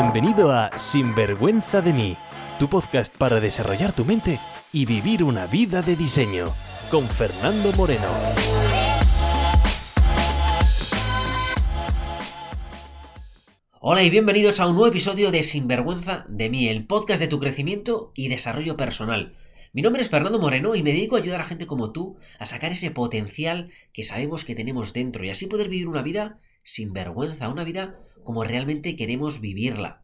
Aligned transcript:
Bienvenido 0.00 0.52
a 0.52 0.78
Sinvergüenza 0.78 1.82
de 1.82 1.92
mí, 1.92 2.16
tu 2.60 2.68
podcast 2.68 3.12
para 3.16 3.40
desarrollar 3.40 3.92
tu 3.92 4.04
mente 4.04 4.38
y 4.72 4.86
vivir 4.86 5.24
una 5.24 5.48
vida 5.48 5.82
de 5.82 5.96
diseño, 5.96 6.46
con 6.88 7.04
Fernando 7.04 7.72
Moreno. 7.72 8.06
Hola 13.80 14.04
y 14.04 14.10
bienvenidos 14.10 14.60
a 14.60 14.68
un 14.68 14.76
nuevo 14.76 14.86
episodio 14.86 15.32
de 15.32 15.42
Sinvergüenza 15.42 16.26
de 16.28 16.48
mí, 16.48 16.68
el 16.68 16.86
podcast 16.86 17.20
de 17.20 17.26
tu 17.26 17.40
crecimiento 17.40 18.12
y 18.14 18.28
desarrollo 18.28 18.76
personal. 18.76 19.36
Mi 19.72 19.82
nombre 19.82 20.02
es 20.02 20.10
Fernando 20.10 20.38
Moreno 20.38 20.76
y 20.76 20.84
me 20.84 20.92
dedico 20.92 21.16
a 21.16 21.18
ayudar 21.18 21.40
a 21.40 21.44
gente 21.44 21.66
como 21.66 21.90
tú 21.90 22.18
a 22.38 22.46
sacar 22.46 22.70
ese 22.70 22.92
potencial 22.92 23.72
que 23.92 24.04
sabemos 24.04 24.44
que 24.44 24.54
tenemos 24.54 24.92
dentro 24.92 25.24
y 25.24 25.30
así 25.30 25.48
poder 25.48 25.68
vivir 25.68 25.88
una 25.88 26.02
vida 26.02 26.38
sin 26.62 26.92
vergüenza, 26.92 27.48
una 27.48 27.64
vida 27.64 27.98
como 28.24 28.44
realmente 28.44 28.96
queremos 28.96 29.40
vivirla. 29.40 30.02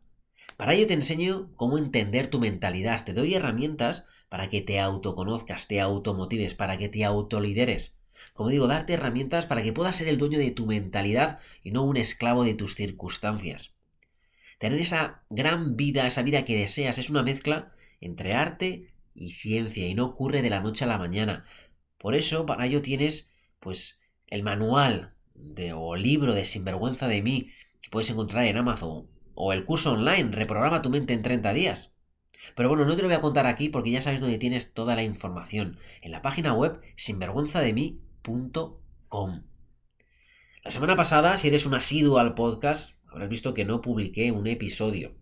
Para 0.57 0.75
ello 0.75 0.87
te 0.87 0.95
enseño 0.95 1.51
cómo 1.57 1.79
entender 1.79 2.29
tu 2.29 2.39
mentalidad, 2.39 3.05
te 3.05 3.13
doy 3.13 3.35
herramientas 3.35 4.05
para 4.29 4.49
que 4.49 4.61
te 4.61 4.81
autoconozcas, 4.81 5.69
te 5.69 5.81
automotives, 5.81 6.55
para 6.55 6.79
que 6.79 6.89
te 6.89 7.05
autolideres. 7.05 7.95
Como 8.33 8.49
digo, 8.49 8.67
darte 8.67 8.95
herramientas 8.95 9.47
para 9.47 9.63
que 9.63 9.73
puedas 9.73 9.97
ser 9.97 10.09
el 10.09 10.19
dueño 10.19 10.39
de 10.39 10.51
tu 10.51 10.67
mentalidad 10.67 11.39
y 11.63 11.71
no 11.71 11.83
un 11.83 11.97
esclavo 11.97 12.45
de 12.45 12.55
tus 12.55 12.75
circunstancias. 12.75 13.75
Tener 14.59 14.81
esa 14.81 15.25
gran 15.31 15.77
vida, 15.77 16.07
esa 16.07 16.23
vida 16.23 16.45
que 16.45 16.57
deseas, 16.57 16.99
es 16.99 17.11
una 17.11 17.23
mezcla 17.23 17.73
entre 18.01 18.33
arte 18.33 18.93
y 19.15 19.31
ciencia 19.31 19.87
y 19.87 19.95
no 19.95 20.07
ocurre 20.07 20.43
de 20.43 20.51
la 20.51 20.61
noche 20.61 20.85
a 20.85 20.89
la 20.89 20.99
mañana. 20.99 21.45
Por 21.99 22.15
eso, 22.15 22.47
para 22.47 22.67
ello 22.67 22.83
tienes, 22.83 23.31
pues, 23.61 24.01
el 24.27 24.43
manual 24.43 25.15
de, 25.35 25.73
o 25.73 25.97
libro 25.97 26.35
de 26.35 26.45
Sinvergüenza 26.45 27.09
de 27.09 27.23
mí, 27.23 27.51
que 27.85 27.91
puedes 27.91 28.09
encontrar 28.09 28.47
en 28.47 28.57
Amazon, 28.57 29.07
o 29.35 29.53
el 29.53 29.67
curso 29.67 29.93
online, 29.93 30.31
Reprograma 30.33 30.81
tu 30.81 30.89
mente 30.89 31.13
en 31.13 31.21
30 31.23 31.53
días. 31.53 31.93
Pero 32.57 32.71
bueno, 32.71 32.87
no 32.87 32.97
te 32.97 33.03
lo 33.03 33.09
voy 33.09 33.17
a 33.17 33.21
contar 33.21 33.47
aquí 33.47 33.69
porque 33.69 33.91
ya 33.91 34.01
sabes 34.01 34.23
dónde 34.23 34.39
tienes 34.39 34.73
toda 34.73 34.97
la 34.97 35.03
información, 35.03 35.79
en 36.01 36.13
la 36.13 36.23
página 36.23 36.55
web 36.55 36.81
sinvergüenzademí.com. 36.97 39.43
La 40.63 40.71
semana 40.71 40.97
pasada, 40.97 41.37
si 41.37 41.49
eres 41.49 41.67
un 41.67 41.75
asiduo 41.75 42.17
al 42.19 42.33
podcast, 42.35 42.95
habrás 43.07 43.29
visto 43.29 43.53
que 43.53 43.67
no 43.67 43.83
publiqué 43.83 44.33
un 44.33 44.47
episodio. 44.47 45.15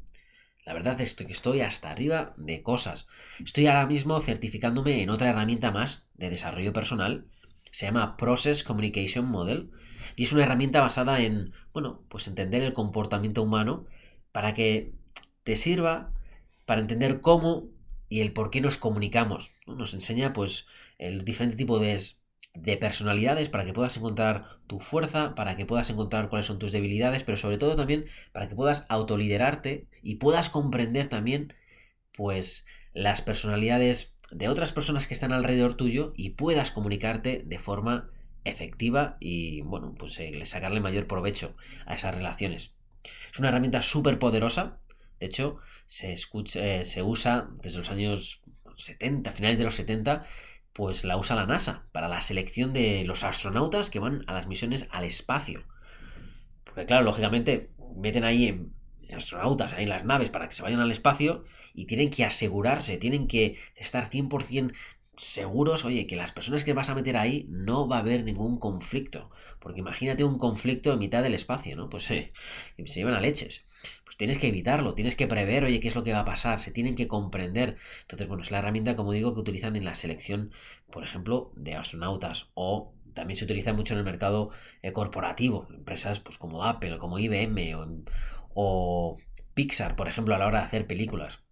La 0.64 0.72
verdad 0.72 1.00
es 1.00 1.16
que 1.16 1.32
estoy 1.32 1.62
hasta 1.62 1.90
arriba 1.90 2.32
de 2.36 2.62
cosas. 2.62 3.08
Estoy 3.44 3.66
ahora 3.66 3.88
mismo 3.88 4.20
certificándome 4.20 5.02
en 5.02 5.10
otra 5.10 5.30
herramienta 5.30 5.72
más 5.72 6.08
de 6.14 6.30
desarrollo 6.30 6.72
personal. 6.72 7.26
Se 7.72 7.86
llama 7.86 8.16
Process 8.16 8.62
Communication 8.62 9.26
Model 9.26 9.72
y 10.16 10.24
es 10.24 10.32
una 10.32 10.44
herramienta 10.44 10.80
basada 10.80 11.20
en, 11.20 11.52
bueno, 11.72 12.02
pues 12.08 12.26
entender 12.26 12.62
el 12.62 12.72
comportamiento 12.72 13.42
humano 13.42 13.86
para 14.32 14.54
que 14.54 14.92
te 15.44 15.56
sirva 15.56 16.08
para 16.66 16.80
entender 16.80 17.20
cómo 17.20 17.68
y 18.08 18.20
el 18.20 18.32
por 18.32 18.50
qué 18.50 18.60
nos 18.60 18.76
comunicamos. 18.76 19.52
Nos 19.66 19.94
enseña 19.94 20.32
pues 20.32 20.66
el 20.98 21.24
diferente 21.24 21.56
tipo 21.56 21.78
de, 21.78 22.00
de 22.54 22.76
personalidades 22.76 23.48
para 23.48 23.64
que 23.64 23.72
puedas 23.72 23.96
encontrar 23.96 24.58
tu 24.66 24.80
fuerza, 24.80 25.34
para 25.34 25.56
que 25.56 25.66
puedas 25.66 25.90
encontrar 25.90 26.28
cuáles 26.28 26.46
son 26.46 26.58
tus 26.58 26.72
debilidades, 26.72 27.24
pero 27.24 27.36
sobre 27.36 27.58
todo 27.58 27.76
también 27.76 28.06
para 28.32 28.48
que 28.48 28.54
puedas 28.54 28.86
autoliderarte 28.88 29.86
y 30.02 30.16
puedas 30.16 30.50
comprender 30.50 31.08
también 31.08 31.54
pues 32.14 32.66
las 32.92 33.22
personalidades 33.22 34.14
de 34.30 34.48
otras 34.48 34.72
personas 34.72 35.06
que 35.06 35.14
están 35.14 35.32
alrededor 35.32 35.74
tuyo 35.74 36.12
y 36.16 36.30
puedas 36.30 36.70
comunicarte 36.70 37.42
de 37.44 37.58
forma 37.58 38.10
efectiva 38.44 39.16
y 39.20 39.60
bueno, 39.62 39.94
pues 39.98 40.18
eh, 40.18 40.44
sacarle 40.46 40.80
mayor 40.80 41.06
provecho 41.06 41.56
a 41.86 41.94
esas 41.94 42.14
relaciones. 42.14 42.74
Es 43.32 43.38
una 43.38 43.48
herramienta 43.48 43.82
súper 43.82 44.18
poderosa, 44.18 44.78
de 45.18 45.26
hecho 45.26 45.58
se, 45.86 46.12
escucha, 46.12 46.64
eh, 46.64 46.84
se 46.84 47.02
usa 47.02 47.48
desde 47.62 47.78
los 47.78 47.90
años 47.90 48.42
70, 48.76 49.30
finales 49.32 49.58
de 49.58 49.64
los 49.64 49.74
70, 49.74 50.24
pues 50.72 51.04
la 51.04 51.16
usa 51.16 51.36
la 51.36 51.46
NASA 51.46 51.86
para 51.92 52.08
la 52.08 52.20
selección 52.20 52.72
de 52.72 53.04
los 53.04 53.24
astronautas 53.24 53.90
que 53.90 53.98
van 53.98 54.24
a 54.26 54.32
las 54.32 54.46
misiones 54.46 54.88
al 54.90 55.04
espacio. 55.04 55.64
Porque 56.64 56.86
claro, 56.86 57.04
lógicamente 57.04 57.70
meten 57.96 58.24
ahí 58.24 58.46
en 58.46 58.72
astronautas 59.14 59.74
ahí 59.74 59.84
en 59.84 59.90
las 59.90 60.04
naves 60.04 60.30
para 60.30 60.48
que 60.48 60.54
se 60.54 60.62
vayan 60.62 60.80
al 60.80 60.90
espacio 60.90 61.44
y 61.74 61.86
tienen 61.86 62.10
que 62.10 62.24
asegurarse, 62.24 62.96
tienen 62.96 63.28
que 63.28 63.58
estar 63.76 64.08
100% 64.10 64.72
seguros, 65.16 65.84
oye, 65.84 66.06
que 66.06 66.16
las 66.16 66.32
personas 66.32 66.64
que 66.64 66.72
vas 66.72 66.88
a 66.88 66.94
meter 66.94 67.16
ahí 67.16 67.46
no 67.48 67.86
va 67.88 67.96
a 67.96 68.00
haber 68.00 68.24
ningún 68.24 68.58
conflicto. 68.58 69.30
Porque 69.60 69.80
imagínate 69.80 70.24
un 70.24 70.38
conflicto 70.38 70.92
en 70.92 70.98
mitad 70.98 71.22
del 71.22 71.34
espacio, 71.34 71.76
¿no? 71.76 71.88
Pues 71.90 72.10
eh, 72.10 72.32
se 72.84 73.00
llevan 73.00 73.14
a 73.14 73.20
leches. 73.20 73.66
Pues 74.04 74.16
tienes 74.16 74.38
que 74.38 74.48
evitarlo, 74.48 74.94
tienes 74.94 75.16
que 75.16 75.26
prever, 75.26 75.64
oye, 75.64 75.80
qué 75.80 75.88
es 75.88 75.94
lo 75.94 76.04
que 76.04 76.12
va 76.12 76.20
a 76.20 76.24
pasar, 76.24 76.60
se 76.60 76.70
tienen 76.72 76.94
que 76.94 77.08
comprender. 77.08 77.76
Entonces, 78.02 78.28
bueno, 78.28 78.42
es 78.42 78.50
la 78.50 78.58
herramienta, 78.58 78.96
como 78.96 79.12
digo, 79.12 79.34
que 79.34 79.40
utilizan 79.40 79.76
en 79.76 79.84
la 79.84 79.94
selección, 79.94 80.52
por 80.90 81.04
ejemplo, 81.04 81.52
de 81.56 81.74
astronautas 81.74 82.50
o 82.54 82.94
también 83.14 83.36
se 83.36 83.44
utiliza 83.44 83.72
mucho 83.72 83.94
en 83.94 83.98
el 83.98 84.04
mercado 84.04 84.50
eh, 84.82 84.92
corporativo, 84.92 85.66
empresas 85.70 86.20
pues 86.20 86.38
como 86.38 86.64
Apple, 86.64 86.98
como 86.98 87.18
IBM 87.18 87.74
o, 87.74 87.86
o 88.54 89.16
Pixar, 89.54 89.96
por 89.96 90.08
ejemplo, 90.08 90.34
a 90.34 90.38
la 90.38 90.46
hora 90.46 90.60
de 90.60 90.64
hacer 90.66 90.86
películas. 90.86 91.42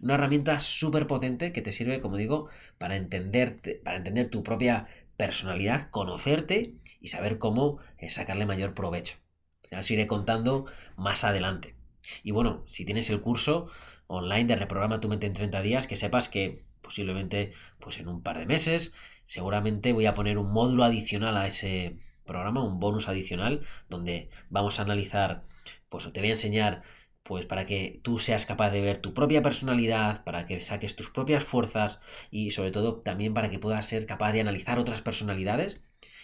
Una 0.00 0.14
herramienta 0.14 0.60
súper 0.60 1.06
potente 1.06 1.52
que 1.52 1.62
te 1.62 1.72
sirve, 1.72 2.00
como 2.00 2.16
digo, 2.16 2.48
para, 2.78 2.96
entenderte, 2.96 3.80
para 3.82 3.96
entender 3.96 4.28
tu 4.28 4.42
propia 4.42 4.88
personalidad, 5.16 5.90
conocerte 5.90 6.74
y 7.00 7.08
saber 7.08 7.38
cómo 7.38 7.78
eh, 7.98 8.10
sacarle 8.10 8.46
mayor 8.46 8.74
provecho. 8.74 9.16
Ya 9.70 9.80
os 9.80 9.90
iré 9.90 10.06
contando 10.06 10.66
más 10.96 11.24
adelante. 11.24 11.74
Y 12.22 12.30
bueno, 12.30 12.64
si 12.66 12.84
tienes 12.84 13.10
el 13.10 13.20
curso 13.20 13.68
online 14.06 14.44
de 14.44 14.56
Reprograma 14.56 15.00
tu 15.00 15.08
mente 15.08 15.26
en 15.26 15.32
30 15.32 15.62
días, 15.62 15.86
que 15.86 15.96
sepas 15.96 16.28
que 16.28 16.64
posiblemente 16.82 17.52
pues 17.80 17.98
en 17.98 18.08
un 18.08 18.22
par 18.22 18.38
de 18.38 18.46
meses 18.46 18.94
seguramente 19.24 19.92
voy 19.92 20.06
a 20.06 20.14
poner 20.14 20.38
un 20.38 20.52
módulo 20.52 20.84
adicional 20.84 21.36
a 21.36 21.46
ese 21.46 21.98
programa, 22.24 22.62
un 22.62 22.78
bonus 22.78 23.08
adicional, 23.08 23.66
donde 23.88 24.30
vamos 24.50 24.78
a 24.78 24.82
analizar, 24.82 25.42
pues 25.88 26.10
te 26.12 26.20
voy 26.20 26.28
a 26.28 26.32
enseñar 26.32 26.82
pues 27.26 27.46
para 27.46 27.66
que 27.66 28.00
tú 28.02 28.18
seas 28.18 28.46
capaz 28.46 28.70
de 28.70 28.80
ver 28.80 28.98
tu 28.98 29.14
propia 29.14 29.42
personalidad, 29.42 30.24
para 30.24 30.46
que 30.46 30.60
saques 30.60 30.96
tus 30.96 31.10
propias 31.10 31.44
fuerzas 31.44 32.00
y 32.30 32.50
sobre 32.50 32.70
todo 32.72 33.00
también 33.00 33.34
para 33.34 33.50
que 33.50 33.58
puedas 33.58 33.86
ser 33.86 34.06
capaz 34.06 34.32
de 34.32 34.40
analizar 34.40 34.78
otras 34.78 35.02
personalidades 35.02 35.80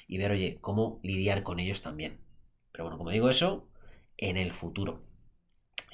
y 0.08 0.18
ver, 0.18 0.32
oye, 0.32 0.58
cómo 0.60 1.00
lidiar 1.02 1.42
con 1.42 1.58
ellos 1.60 1.82
también. 1.82 2.20
Pero 2.72 2.84
bueno, 2.84 2.98
como 2.98 3.10
digo 3.10 3.30
eso, 3.30 3.68
en 4.16 4.36
el 4.36 4.52
futuro. 4.52 5.02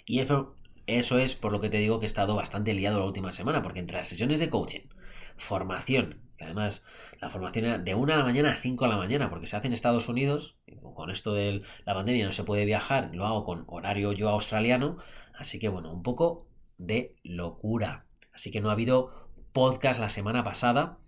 Y 0.07 0.21
eso, 0.21 0.57
eso 0.87 1.19
es 1.19 1.37
por 1.37 1.53
lo 1.53 1.61
que 1.61 1.71
te 1.71 1.79
digo 1.79 2.01
que 2.01 2.07
he 2.07 2.09
estado 2.09 2.35
bastante 2.35 2.75
liado 2.75 2.99
la 2.99 3.07
última 3.07 3.33
semana, 3.33 3.63
porque 3.63 3.81
entre 3.81 3.99
las 3.99 4.09
sesiones 4.09 4.39
de 4.39 4.51
coaching, 4.51 4.89
formación, 5.37 6.28
que 6.39 6.45
además 6.45 6.85
la 7.21 7.29
formación 7.29 7.67
era 7.67 7.79
de 7.79 7.95
1 7.95 8.15
a 8.15 8.17
la 8.17 8.25
mañana 8.25 8.53
a 8.53 8.57
5 8.57 8.85
a 8.85 8.89
la 8.89 8.97
mañana, 8.97 9.29
porque 9.29 9.47
se 9.47 9.57
hace 9.57 9.67
en 9.67 9.73
Estados 9.73 10.09
Unidos, 10.09 10.57
con 10.95 11.11
esto 11.11 11.35
de 11.35 11.63
la 11.85 11.95
pandemia 11.95 12.25
no 12.25 12.33
se 12.33 12.45
puede 12.45 12.65
viajar, 12.65 13.11
lo 13.13 13.27
hago 13.27 13.45
con 13.45 13.65
horario 13.67 14.13
yo 14.13 14.31
australiano, 14.31 14.99
así 15.35 15.59
que 15.59 15.69
bueno, 15.69 15.93
un 15.93 16.03
poco 16.03 16.47
de 16.79 17.17
locura. 17.23 18.07
Así 18.33 18.51
que 18.51 18.61
no 18.61 18.71
ha 18.71 18.73
habido 18.73 19.29
podcast 19.53 19.99
la 20.01 20.09
semana 20.09 20.45
pasada, 20.45 20.99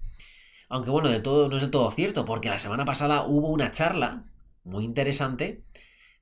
aunque 0.69 0.91
bueno, 0.91 1.09
de 1.09 1.21
todo 1.21 1.49
no 1.49 1.57
es 1.57 1.63
del 1.63 1.71
todo 1.71 1.91
cierto, 1.91 2.25
porque 2.25 2.49
la 2.49 2.59
semana 2.59 2.85
pasada 2.85 3.25
hubo 3.25 3.49
una 3.49 3.71
charla 3.71 4.25
muy 4.65 4.85
interesante 4.85 5.65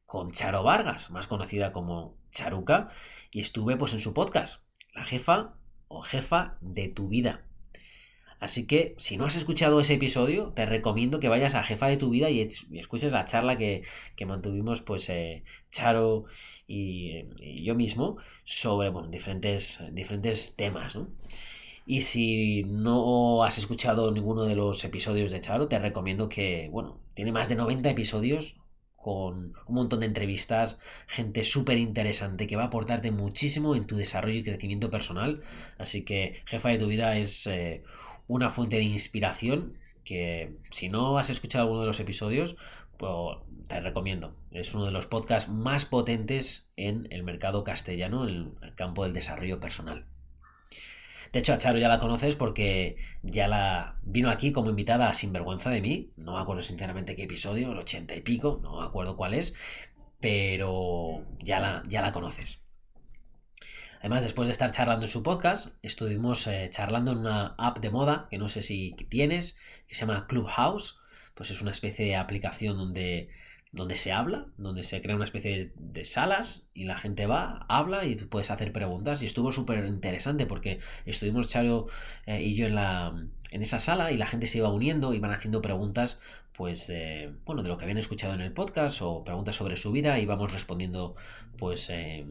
con 0.04 0.32
Charo 0.32 0.62
Vargas, 0.62 1.10
más 1.10 1.26
conocida 1.26 1.72
como 1.72 2.16
Charuca, 2.30 2.88
y 3.30 3.40
estuve 3.40 3.76
pues 3.76 3.92
en 3.94 4.00
su 4.00 4.14
podcast, 4.14 4.62
la 4.94 5.04
jefa 5.04 5.54
o 5.88 6.02
jefa 6.02 6.56
de 6.60 6.88
tu 6.88 7.08
vida. 7.08 7.47
Así 8.40 8.66
que 8.66 8.94
si 8.98 9.16
no 9.16 9.26
has 9.26 9.36
escuchado 9.36 9.80
ese 9.80 9.94
episodio, 9.94 10.52
te 10.54 10.64
recomiendo 10.66 11.20
que 11.20 11.28
vayas 11.28 11.54
a 11.54 11.64
Jefa 11.64 11.88
de 11.88 11.96
tu 11.96 12.10
vida 12.10 12.30
y, 12.30 12.40
escuches 12.74 13.12
la 13.12 13.24
charla 13.24 13.58
que, 13.58 13.82
mantuvimos 14.26 14.80
pues 14.82 15.08
eh, 15.08 15.42
Charo 15.70 16.26
y, 16.66 17.24
yo 17.62 17.74
mismo 17.74 18.18
sobre 18.44 18.92
diferentes, 19.10 19.80
diferentes 19.92 20.54
temas. 20.56 20.96
Y 21.86 22.02
si 22.02 22.64
no 22.64 23.42
has 23.44 23.58
escuchado 23.58 24.12
ninguno 24.12 24.44
de 24.44 24.54
los 24.54 24.84
episodios 24.84 25.30
de 25.30 25.40
Charo, 25.40 25.68
te 25.68 25.78
recomiendo 25.78 26.28
que, 26.28 26.68
bueno, 26.70 27.00
tiene 27.14 27.32
más 27.32 27.48
de 27.48 27.56
90 27.56 27.90
episodios 27.90 28.56
con 28.94 29.54
un 29.66 29.74
montón 29.74 30.00
de 30.00 30.06
entrevistas, 30.06 30.78
gente 31.06 31.44
súper 31.44 31.78
interesante 31.78 32.46
que 32.46 32.56
va 32.56 32.64
a 32.64 32.66
aportarte 32.66 33.10
muchísimo 33.10 33.74
en 33.74 33.86
tu 33.86 33.96
desarrollo 33.96 34.38
y 34.38 34.42
crecimiento 34.42 34.90
personal. 34.90 35.42
Así 35.78 36.04
que 36.04 36.42
Jefa 36.46 36.68
de 36.70 36.78
tu 36.78 36.88
vida 36.88 37.16
es 37.16 37.46
eh, 37.46 37.82
una 38.28 38.50
fuente 38.50 38.76
de 38.76 38.84
inspiración 38.84 39.74
que 40.04 40.56
si 40.70 40.88
no 40.88 41.18
has 41.18 41.28
escuchado 41.30 41.64
alguno 41.64 41.80
de 41.80 41.88
los 41.88 42.00
episodios, 42.00 42.56
pues 42.96 43.38
te 43.66 43.80
recomiendo. 43.80 44.34
Es 44.50 44.74
uno 44.74 44.86
de 44.86 44.90
los 44.92 45.06
podcasts 45.06 45.50
más 45.50 45.84
potentes 45.84 46.68
en 46.76 47.08
el 47.10 47.22
mercado 47.24 47.64
castellano, 47.64 48.28
en 48.28 48.54
el 48.62 48.74
campo 48.74 49.04
del 49.04 49.12
desarrollo 49.12 49.60
personal. 49.60 50.06
De 51.32 51.40
hecho, 51.40 51.52
a 51.52 51.58
Charo 51.58 51.78
ya 51.78 51.88
la 51.88 51.98
conoces 51.98 52.36
porque 52.36 52.96
ya 53.22 53.48
la 53.48 53.96
vino 54.02 54.30
aquí 54.30 54.52
como 54.52 54.70
invitada 54.70 55.10
a 55.10 55.14
Sinvergüenza 55.14 55.68
de 55.68 55.82
mí. 55.82 56.10
No 56.16 56.34
me 56.34 56.40
acuerdo 56.40 56.62
sinceramente 56.62 57.16
qué 57.16 57.24
episodio, 57.24 57.72
el 57.72 57.78
ochenta 57.78 58.14
y 58.14 58.22
pico, 58.22 58.60
no 58.62 58.80
me 58.80 58.86
acuerdo 58.86 59.16
cuál 59.16 59.34
es, 59.34 59.54
pero 60.20 61.26
ya 61.40 61.60
la, 61.60 61.82
ya 61.86 62.00
la 62.00 62.12
conoces. 62.12 62.64
Además, 64.00 64.22
después 64.22 64.46
de 64.46 64.52
estar 64.52 64.70
charlando 64.70 65.06
en 65.06 65.12
su 65.12 65.22
podcast, 65.22 65.74
estuvimos 65.82 66.46
eh, 66.46 66.68
charlando 66.70 67.12
en 67.12 67.18
una 67.18 67.54
app 67.58 67.78
de 67.78 67.90
moda 67.90 68.28
que 68.30 68.38
no 68.38 68.48
sé 68.48 68.62
si 68.62 68.94
tienes, 69.08 69.58
que 69.88 69.94
se 69.94 70.02
llama 70.02 70.26
Clubhouse. 70.28 70.98
Pues 71.34 71.50
es 71.50 71.60
una 71.62 71.72
especie 71.72 72.04
de 72.06 72.16
aplicación 72.16 72.76
donde, 72.76 73.28
donde 73.72 73.96
se 73.96 74.12
habla, 74.12 74.46
donde 74.56 74.84
se 74.84 75.02
crea 75.02 75.16
una 75.16 75.24
especie 75.24 75.72
de, 75.74 76.04
salas 76.04 76.68
y 76.74 76.84
la 76.84 76.96
gente 76.96 77.26
va, 77.26 77.66
habla 77.68 78.04
y 78.04 78.14
puedes 78.16 78.50
hacer 78.52 78.72
preguntas. 78.72 79.22
Y 79.22 79.26
estuvo 79.26 79.50
súper 79.50 79.84
interesante 79.86 80.46
porque 80.46 80.78
estuvimos 81.04 81.48
Charo 81.48 81.88
eh, 82.26 82.42
y 82.42 82.54
yo 82.54 82.66
en, 82.66 82.76
la, 82.76 83.12
en 83.50 83.62
esa 83.62 83.80
sala 83.80 84.12
y 84.12 84.16
la 84.16 84.26
gente 84.28 84.46
se 84.46 84.58
iba 84.58 84.68
uniendo, 84.68 85.12
iban 85.12 85.32
haciendo 85.32 85.60
preguntas 85.60 86.20
pues 86.52 86.92
bueno 87.44 87.62
de 87.62 87.68
lo 87.68 87.78
que 87.78 87.84
habían 87.84 87.98
escuchado 87.98 88.34
en 88.34 88.40
el 88.40 88.52
podcast 88.52 89.00
o 89.00 89.22
preguntas 89.22 89.54
sobre 89.54 89.76
su 89.76 89.92
vida 89.92 90.18
y 90.18 90.22
íbamos 90.22 90.52
respondiendo 90.52 91.14
pues 91.56 91.88
eh, 91.88 92.26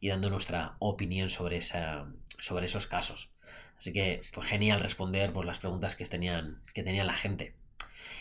y 0.00 0.08
dando 0.08 0.30
nuestra 0.30 0.76
opinión 0.78 1.28
sobre, 1.28 1.58
esa, 1.58 2.06
sobre 2.38 2.66
esos 2.66 2.86
casos. 2.86 3.30
Así 3.78 3.92
que 3.92 4.20
fue 4.32 4.44
genial 4.44 4.80
responder 4.80 5.32
por 5.32 5.44
las 5.44 5.58
preguntas 5.58 5.96
que 5.96 6.06
tenían, 6.06 6.60
que 6.74 6.82
tenía 6.82 7.04
la 7.04 7.14
gente. 7.14 7.54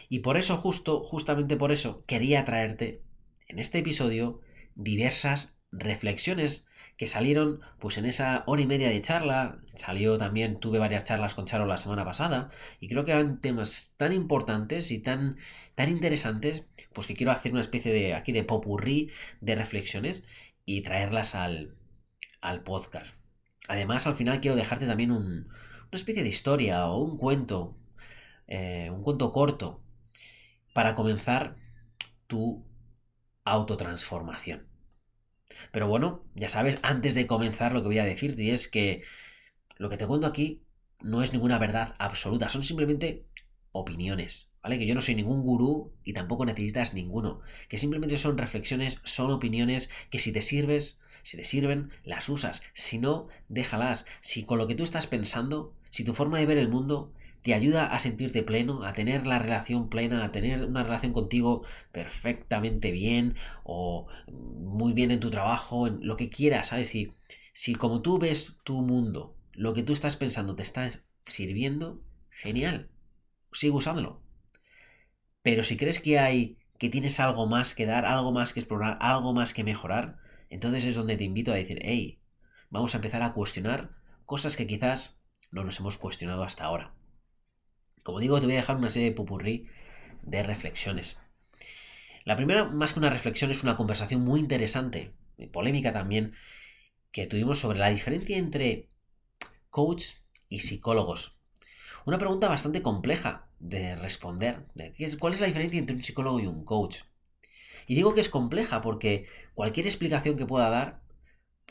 Y 0.09 0.19
por 0.19 0.37
eso, 0.37 0.57
justo, 0.57 1.03
justamente 1.03 1.57
por 1.57 1.71
eso, 1.71 2.03
quería 2.05 2.45
traerte 2.45 3.01
en 3.47 3.59
este 3.59 3.79
episodio 3.79 4.41
diversas 4.75 5.55
reflexiones 5.71 6.65
que 6.97 7.07
salieron 7.07 7.61
pues 7.79 7.97
en 7.97 8.05
esa 8.05 8.43
hora 8.47 8.61
y 8.61 8.67
media 8.67 8.89
de 8.89 9.01
charla. 9.01 9.57
Salió 9.75 10.17
también, 10.17 10.59
tuve 10.59 10.79
varias 10.79 11.03
charlas 11.03 11.35
con 11.35 11.45
Charo 11.45 11.65
la 11.65 11.77
semana 11.77 12.05
pasada 12.05 12.49
y 12.79 12.87
creo 12.87 13.05
que 13.05 13.11
eran 13.11 13.39
temas 13.39 13.93
tan 13.97 14.13
importantes 14.13 14.91
y 14.91 14.99
tan, 14.99 15.37
tan 15.75 15.89
interesantes 15.89 16.63
pues 16.93 17.05
que 17.05 17.15
quiero 17.15 17.31
hacer 17.31 17.51
una 17.51 17.61
especie 17.61 17.93
de 17.93 18.13
aquí 18.13 18.31
de 18.31 18.43
popurrí 18.43 19.11
de 19.41 19.55
reflexiones 19.55 20.23
y 20.67 20.81
traerlas 20.81 21.33
al, 21.33 21.77
al 22.41 22.61
podcast. 22.61 23.15
Además, 23.69 24.05
al 24.05 24.17
final 24.17 24.41
quiero 24.41 24.57
dejarte 24.57 24.85
también 24.85 25.11
un, 25.11 25.47
una 25.47 25.93
especie 25.93 26.23
de 26.23 26.29
historia 26.29 26.87
o 26.87 27.01
un 27.01 27.17
cuento, 27.17 27.77
eh, 28.47 28.89
un 28.91 29.01
cuento 29.01 29.31
corto, 29.31 29.81
para 30.73 30.93
comenzar 30.93 31.55
tu 32.27 32.65
autotransformación. 33.45 34.67
Pero 35.71 35.87
bueno, 35.87 36.25
ya 36.35 36.49
sabes, 36.49 36.79
antes 36.83 37.15
de 37.15 37.27
comenzar 37.27 37.71
lo 37.71 37.81
que 37.81 37.87
voy 37.87 37.99
a 37.99 38.05
decirte 38.05 38.51
es 38.51 38.67
que 38.67 39.03
lo 39.77 39.87
que 39.87 39.97
te 39.97 40.05
cuento 40.05 40.27
aquí 40.27 40.63
no 41.01 41.23
es 41.23 41.31
ninguna 41.31 41.59
verdad 41.59 41.95
absoluta, 41.97 42.49
son 42.49 42.63
simplemente 42.63 43.25
opiniones, 43.71 44.46
¿vale? 44.61 44.77
Que 44.77 44.85
yo 44.85 44.95
no 44.95 45.01
soy 45.01 45.15
ningún 45.15 45.41
gurú 45.41 45.93
y 46.03 46.13
tampoco 46.13 46.45
necesitas 46.45 46.93
ninguno, 46.93 47.41
que 47.69 47.77
simplemente 47.77 48.17
son 48.17 48.37
reflexiones, 48.37 48.99
son 49.03 49.31
opiniones 49.31 49.89
que 50.09 50.19
si 50.19 50.31
te 50.31 50.41
sirves, 50.41 50.99
si 51.23 51.37
te 51.37 51.43
sirven, 51.43 51.91
las 52.03 52.29
usas, 52.29 52.61
si 52.73 52.97
no, 52.97 53.27
déjalas. 53.49 54.05
Si 54.21 54.43
con 54.43 54.57
lo 54.57 54.67
que 54.67 54.75
tú 54.75 54.83
estás 54.83 55.07
pensando, 55.07 55.73
si 55.89 56.03
tu 56.03 56.13
forma 56.13 56.39
de 56.39 56.45
ver 56.45 56.57
el 56.57 56.69
mundo 56.69 57.11
te 57.41 57.53
ayuda 57.53 57.85
a 57.85 57.99
sentirte 57.99 58.43
pleno, 58.43 58.83
a 58.83 58.93
tener 58.93 59.25
la 59.25 59.39
relación 59.39 59.89
plena, 59.89 60.23
a 60.23 60.31
tener 60.31 60.65
una 60.65 60.83
relación 60.83 61.13
contigo 61.13 61.63
perfectamente 61.91 62.91
bien 62.91 63.35
o 63.63 64.07
muy 64.27 64.93
bien 64.93 65.11
en 65.11 65.19
tu 65.19 65.29
trabajo, 65.29 65.87
en 65.87 66.05
lo 66.05 66.17
que 66.17 66.29
quieras, 66.29 66.69
¿sabes? 66.69 66.89
Si, 66.89 67.13
si 67.53 67.75
como 67.75 68.01
tú 68.01 68.19
ves 68.19 68.57
tu 68.63 68.81
mundo, 68.81 69.35
lo 69.53 69.73
que 69.73 69.83
tú 69.83 69.93
estás 69.93 70.17
pensando 70.17 70.55
te 70.55 70.63
está 70.63 70.89
sirviendo, 71.25 72.01
genial 72.31 72.89
sigue 73.53 73.73
usándolo. 73.73 74.21
Pero 75.47 75.63
si 75.63 75.77
crees 75.77 76.01
que 76.01 76.19
hay, 76.19 76.57
que 76.77 76.89
tienes 76.89 77.21
algo 77.21 77.47
más 77.47 77.73
que 77.73 77.85
dar, 77.85 78.05
algo 78.05 78.33
más 78.33 78.51
que 78.51 78.59
explorar, 78.59 78.97
algo 78.99 79.31
más 79.31 79.53
que 79.53 79.63
mejorar, 79.63 80.17
entonces 80.49 80.83
es 80.83 80.95
donde 80.95 81.15
te 81.15 81.23
invito 81.23 81.53
a 81.53 81.55
decir, 81.55 81.79
hey, 81.83 82.19
vamos 82.69 82.93
a 82.93 82.97
empezar 82.97 83.23
a 83.23 83.31
cuestionar 83.31 83.91
cosas 84.25 84.57
que 84.57 84.67
quizás 84.67 85.21
no 85.51 85.63
nos 85.63 85.79
hemos 85.79 85.95
cuestionado 85.95 86.43
hasta 86.43 86.65
ahora. 86.65 86.93
Como 88.03 88.19
digo, 88.19 88.41
te 88.41 88.45
voy 88.45 88.55
a 88.55 88.57
dejar 88.57 88.75
una 88.75 88.89
serie 88.89 89.07
de 89.07 89.15
pupurrí 89.15 89.69
de 90.21 90.43
reflexiones. 90.43 91.17
La 92.25 92.35
primera, 92.35 92.65
más 92.65 92.91
que 92.91 92.99
una 92.99 93.09
reflexión, 93.09 93.49
es 93.49 93.63
una 93.63 93.77
conversación 93.77 94.19
muy 94.25 94.41
interesante, 94.41 95.13
y 95.37 95.47
polémica 95.47 95.93
también, 95.93 96.33
que 97.13 97.25
tuvimos 97.25 97.59
sobre 97.59 97.79
la 97.79 97.87
diferencia 97.87 98.37
entre 98.37 98.89
coach 99.69 100.07
y 100.49 100.59
psicólogos. 100.59 101.36
Una 102.07 102.17
pregunta 102.17 102.47
bastante 102.47 102.81
compleja 102.81 103.49
de 103.59 103.97
responder. 103.97 104.63
¿Cuál 105.19 105.33
es 105.33 105.41
la 105.41 105.47
diferencia 105.47 105.77
entre 105.77 105.97
un 105.97 106.01
psicólogo 106.01 106.39
y 106.39 106.47
un 106.47 106.63
coach? 106.63 106.99
Y 107.85 107.95
digo 107.95 108.13
que 108.13 108.21
es 108.21 108.29
compleja 108.29 108.81
porque 108.81 109.25
cualquier 109.55 109.87
explicación 109.87 110.37
que 110.37 110.45
pueda 110.45 110.69
dar, 110.69 111.01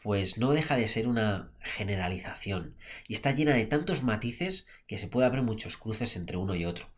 pues 0.02 0.36
no 0.36 0.52
deja 0.52 0.76
de 0.76 0.88
ser 0.88 1.08
una 1.08 1.54
generalización. 1.60 2.76
Y 3.08 3.14
está 3.14 3.30
llena 3.30 3.54
de 3.54 3.64
tantos 3.64 4.02
matices 4.02 4.66
que 4.86 4.98
se 4.98 5.08
puede 5.08 5.26
haber 5.26 5.40
muchos 5.40 5.78
cruces 5.78 6.16
entre 6.16 6.36
uno 6.36 6.54
y 6.54 6.66
otro. 6.66 6.90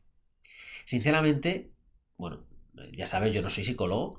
Sinceramente, 0.84 1.70
bueno, 2.16 2.44
ya 2.90 3.06
sabes, 3.06 3.32
yo 3.34 3.40
no 3.40 3.50
soy 3.50 3.62
psicólogo 3.62 4.18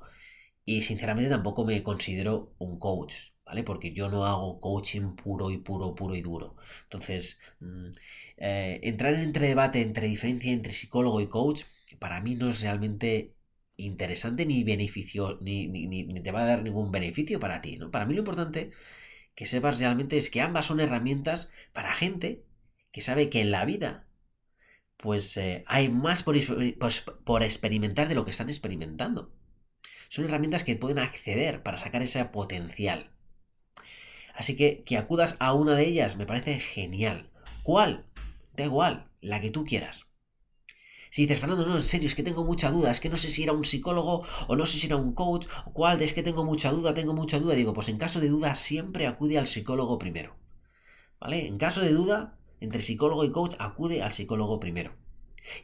y 0.64 0.80
sinceramente 0.80 1.28
tampoco 1.28 1.66
me 1.66 1.82
considero 1.82 2.54
un 2.56 2.78
coach. 2.78 3.16
¿Vale? 3.50 3.64
Porque 3.64 3.92
yo 3.92 4.08
no 4.08 4.26
hago 4.26 4.60
coaching 4.60 5.16
puro 5.16 5.50
y 5.50 5.58
puro, 5.58 5.94
puro 5.96 6.14
y 6.14 6.22
duro. 6.22 6.54
Entonces, 6.84 7.40
mm, 7.60 7.90
eh, 8.36 8.80
entrar 8.84 9.14
en 9.14 9.22
entre 9.22 9.48
debate 9.48 9.80
entre 9.82 10.06
diferencia 10.06 10.52
entre 10.52 10.72
psicólogo 10.72 11.20
y 11.20 11.28
coach, 11.28 11.64
para 11.98 12.20
mí 12.20 12.36
no 12.36 12.50
es 12.50 12.60
realmente 12.60 13.34
interesante 13.76 14.46
ni 14.46 14.62
beneficio, 14.64 15.38
ni, 15.40 16.22
te 16.22 16.30
va 16.32 16.42
a 16.42 16.46
dar 16.46 16.62
ningún 16.62 16.92
beneficio 16.92 17.40
para 17.40 17.60
ti, 17.60 17.76
¿no? 17.76 17.90
Para 17.90 18.06
mí 18.06 18.14
lo 18.14 18.20
importante 18.20 18.70
que 19.34 19.46
sepas 19.46 19.78
realmente 19.80 20.16
es 20.18 20.30
que 20.30 20.42
ambas 20.42 20.66
son 20.66 20.80
herramientas 20.80 21.50
para 21.72 21.92
gente 21.92 22.44
que 22.92 23.00
sabe 23.00 23.30
que 23.30 23.40
en 23.40 23.50
la 23.50 23.64
vida 23.64 24.06
pues 24.96 25.36
eh, 25.38 25.64
hay 25.66 25.88
más 25.88 26.22
pues, 26.22 26.46
por 27.24 27.42
experimentar 27.42 28.08
de 28.08 28.14
lo 28.14 28.24
que 28.24 28.30
están 28.32 28.48
experimentando. 28.48 29.32
Son 30.08 30.24
herramientas 30.24 30.64
que 30.64 30.76
pueden 30.76 30.98
acceder 30.98 31.62
para 31.62 31.78
sacar 31.78 32.02
ese 32.02 32.24
potencial. 32.26 33.10
Así 34.34 34.56
que 34.56 34.82
que 34.84 34.96
acudas 34.96 35.36
a 35.38 35.52
una 35.54 35.74
de 35.74 35.86
ellas 35.86 36.16
me 36.16 36.26
parece 36.26 36.58
genial. 36.58 37.30
¿Cuál? 37.62 38.06
Da 38.56 38.64
igual, 38.64 39.06
la 39.20 39.40
que 39.40 39.50
tú 39.50 39.64
quieras. 39.64 40.06
Si 41.10 41.22
dices, 41.22 41.40
Fernando, 41.40 41.66
no, 41.66 41.76
en 41.76 41.82
serio, 41.82 42.06
es 42.06 42.14
que 42.14 42.22
tengo 42.22 42.44
mucha 42.44 42.70
duda, 42.70 42.92
es 42.92 43.00
que 43.00 43.08
no 43.08 43.16
sé 43.16 43.30
si 43.30 43.42
era 43.42 43.52
un 43.52 43.64
psicólogo 43.64 44.24
o 44.46 44.56
no 44.56 44.64
sé 44.64 44.78
si 44.78 44.86
era 44.86 44.96
un 44.96 45.12
coach, 45.12 45.48
o 45.66 45.72
cuál, 45.72 46.00
es 46.02 46.12
que 46.12 46.22
tengo 46.22 46.44
mucha 46.44 46.70
duda, 46.70 46.94
tengo 46.94 47.14
mucha 47.14 47.40
duda, 47.40 47.54
digo, 47.54 47.74
pues 47.74 47.88
en 47.88 47.98
caso 47.98 48.20
de 48.20 48.28
duda 48.28 48.54
siempre 48.54 49.08
acude 49.08 49.36
al 49.36 49.48
psicólogo 49.48 49.98
primero. 49.98 50.36
¿Vale? 51.18 51.46
En 51.48 51.58
caso 51.58 51.80
de 51.80 51.92
duda, 51.92 52.38
entre 52.60 52.80
psicólogo 52.80 53.24
y 53.24 53.32
coach, 53.32 53.56
acude 53.58 54.02
al 54.02 54.12
psicólogo 54.12 54.60
primero. 54.60 54.94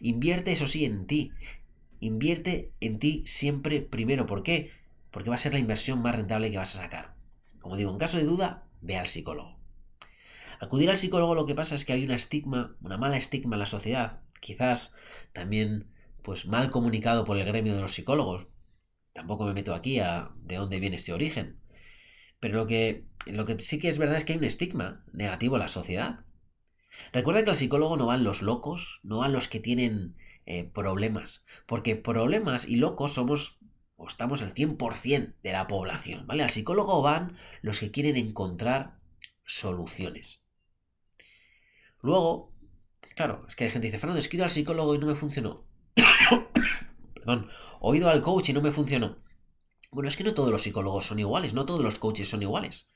Invierte, 0.01 0.53
eso 0.53 0.67
sí, 0.67 0.85
en 0.85 1.07
ti. 1.07 1.31
Invierte 2.01 2.73
en 2.81 2.99
ti 2.99 3.23
siempre 3.27 3.81
primero. 3.81 4.27
¿Por 4.27 4.43
qué? 4.43 4.73
Porque 5.11 5.31
va 5.31 5.37
a 5.37 5.39
ser 5.39 5.53
la 5.53 5.61
inversión 5.61 6.03
más 6.03 6.17
rentable 6.17 6.51
que 6.51 6.59
vas 6.59 6.77
a 6.77 6.83
sacar. 6.83 7.16
Como 7.67 7.77
digo, 7.77 7.91
en 7.91 7.99
caso 7.99 8.17
de 8.17 8.23
duda, 8.23 8.69
ve 8.81 8.97
al 8.97 9.09
psicólogo. 9.09 9.59
Acudir 10.61 10.89
al 10.89 10.97
psicólogo 10.97 11.35
lo 11.35 11.47
que 11.47 11.57
pasa 11.57 11.75
es 11.75 11.85
que 11.85 11.93
hay 11.93 12.05
una 12.05 12.15
estigma, 12.15 12.77
una 12.81 12.97
mala 12.97 13.17
estigma 13.17 13.57
en 13.57 13.59
la 13.59 13.67
sociedad, 13.67 14.21
quizás 14.41 14.95
también 15.33 15.91
pues 16.23 16.47
mal 16.47 16.71
comunicado 16.71 17.25
por 17.25 17.37
el 17.37 17.45
gremio 17.45 17.75
de 17.75 17.81
los 17.81 17.93
psicólogos. 17.93 18.47
Tampoco 19.13 19.47
me 19.47 19.53
meto 19.53 19.75
aquí 19.75 19.99
a 19.99 20.29
de 20.37 20.55
dónde 20.55 20.79
viene 20.79 20.95
este 20.95 21.13
origen. 21.13 21.59
Pero 22.39 22.57
lo 22.57 22.67
que, 22.69 23.09
sí 23.59 23.81
que 23.81 23.89
es 23.89 23.99
verdad 23.99 24.19
es 24.19 24.23
que 24.23 24.35
hay 24.35 24.39
un 24.39 24.45
estigma 24.45 25.05
negativo 25.13 25.57
en 25.57 25.63
la 25.63 25.69
sociedad. 25.69 26.21
Recuerda 27.13 27.43
que 27.43 27.51
al 27.51 27.57
psicólogo 27.57 27.97
no 27.97 28.07
van 28.07 28.23
los 28.23 28.43
locos, 28.43 29.01
no 29.03 29.19
van 29.19 29.33
los 29.33 29.49
que 29.49 29.59
tienen 29.59 30.15
eh, 30.45 30.71
problemas, 30.73 31.45
porque 31.67 31.97
problemas 31.97 32.69
y 32.69 32.77
locos 32.77 33.15
somos 33.15 33.59
o 33.97 34.07
estamos 34.07 34.43
el 34.43 34.53
100% 34.55 35.37
de 35.43 35.53
la 35.53 35.67
población, 35.67 36.27
¿vale? 36.27 36.43
Al 36.43 36.51
psicólogo 36.51 37.03
van 37.03 37.37
los 37.63 37.81
que 37.81 37.91
quieren 37.91 38.17
encontrar 38.17 38.99
soluciones. 39.45 40.43
Luego, 42.03 42.53
claro, 43.15 43.45
es 43.49 43.57
que 43.57 43.65
hay 43.65 43.71
gente 43.71 43.87
que 43.87 43.93
dice, 43.93 43.99
Fernando, 43.99 44.21
es 44.21 44.29
que 44.29 44.37
he 44.37 44.39
ido 44.39 44.45
al 44.45 44.51
psicólogo 44.51 44.95
y 44.95 44.99
no 44.99 45.07
me 45.07 45.15
funcionó. 45.15 45.65
Perdón, 47.15 47.49
o 47.81 47.95
he 47.95 47.99
ido 47.99 48.11
al 48.11 48.23
coach 48.23 48.51
y 48.51 48.53
no 48.53 48.61
me 48.61 48.71
funcionó. 48.71 49.19
Bueno, 49.91 50.09
es 50.09 50.17
que 50.17 50.25
no 50.25 50.35
todos 50.35 50.51
los 50.51 50.63
psicólogos 50.63 51.07
son 51.07 51.19
iguales, 51.19 51.55
no 51.55 51.65
todos 51.65 51.83
los 51.83 51.99
coaches 51.99 52.29
son 52.29 52.43
iguales. 52.43 52.89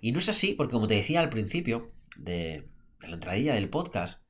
Y 0.00 0.12
no 0.12 0.18
es 0.18 0.28
así 0.28 0.54
porque, 0.54 0.72
como 0.72 0.86
te 0.86 0.94
decía 0.94 1.20
al 1.20 1.28
principio 1.28 1.92
de, 2.16 2.66
de 3.00 3.08
la 3.08 3.14
entradilla 3.14 3.54
del 3.54 3.68
podcast, 3.68 4.22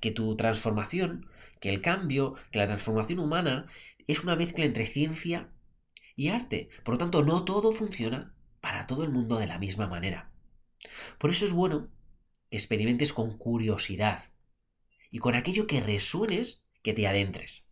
que 0.00 0.10
tu 0.10 0.34
transformación, 0.36 1.28
que 1.60 1.70
el 1.70 1.80
cambio, 1.80 2.34
que 2.50 2.58
la 2.58 2.66
transformación 2.66 3.18
humana 3.18 3.66
es 4.06 4.22
una 4.24 4.36
mezcla 4.36 4.64
entre 4.64 4.86
ciencia 4.86 5.50
y 6.16 6.28
arte. 6.28 6.70
Por 6.84 6.94
lo 6.94 6.98
tanto, 6.98 7.22
no 7.22 7.44
todo 7.44 7.72
funciona 7.72 8.34
para 8.60 8.86
todo 8.86 9.04
el 9.04 9.10
mundo 9.10 9.38
de 9.38 9.46
la 9.46 9.58
misma 9.58 9.86
manera. 9.86 10.30
Por 11.18 11.30
eso 11.30 11.46
es 11.46 11.52
bueno 11.52 11.88
que 12.50 12.56
experimentes 12.56 13.12
con 13.12 13.38
curiosidad 13.38 14.24
y 15.10 15.18
con 15.18 15.34
aquello 15.34 15.66
que 15.66 15.80
resuenes, 15.80 16.64
que 16.82 16.94
te 16.94 17.06
adentres. 17.06 17.64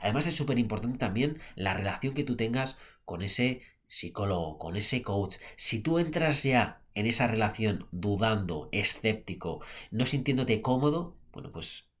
Además 0.00 0.26
es 0.26 0.36
súper 0.36 0.58
importante 0.58 0.98
también 0.98 1.40
la 1.54 1.74
relación 1.74 2.14
que 2.14 2.24
tú 2.24 2.36
tengas 2.36 2.78
con 3.04 3.22
ese 3.22 3.62
psicólogo, 3.88 4.58
con 4.58 4.76
ese 4.76 5.02
coach. 5.02 5.36
Si 5.56 5.82
tú 5.82 5.98
entras 5.98 6.42
ya 6.42 6.82
en 6.94 7.06
esa 7.06 7.26
relación 7.26 7.88
dudando, 7.90 8.68
escéptico, 8.72 9.62
no 9.90 10.06
sintiéndote 10.06 10.62
cómodo, 10.62 11.16
bueno, 11.32 11.50
pues 11.52 11.91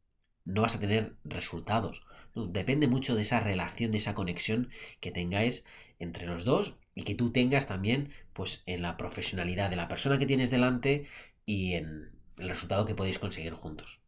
no 0.44 0.62
vas 0.62 0.74
a 0.74 0.80
tener 0.80 1.14
resultados. 1.24 2.02
Depende 2.34 2.88
mucho 2.88 3.14
de 3.14 3.22
esa 3.22 3.40
relación, 3.40 3.92
de 3.92 3.98
esa 3.98 4.14
conexión 4.14 4.70
que 5.00 5.10
tengáis 5.10 5.64
entre 5.98 6.26
los 6.26 6.44
dos 6.44 6.76
y 6.94 7.04
que 7.04 7.14
tú 7.14 7.30
tengas 7.30 7.66
también 7.66 8.10
pues 8.32 8.62
en 8.66 8.82
la 8.82 8.96
profesionalidad 8.96 9.70
de 9.70 9.76
la 9.76 9.88
persona 9.88 10.18
que 10.18 10.26
tienes 10.26 10.50
delante 10.50 11.06
y 11.46 11.74
en 11.74 12.10
el 12.38 12.48
resultado 12.48 12.86
que 12.86 12.94
podéis 12.94 13.18
conseguir 13.18 13.52
juntos. 13.52 14.00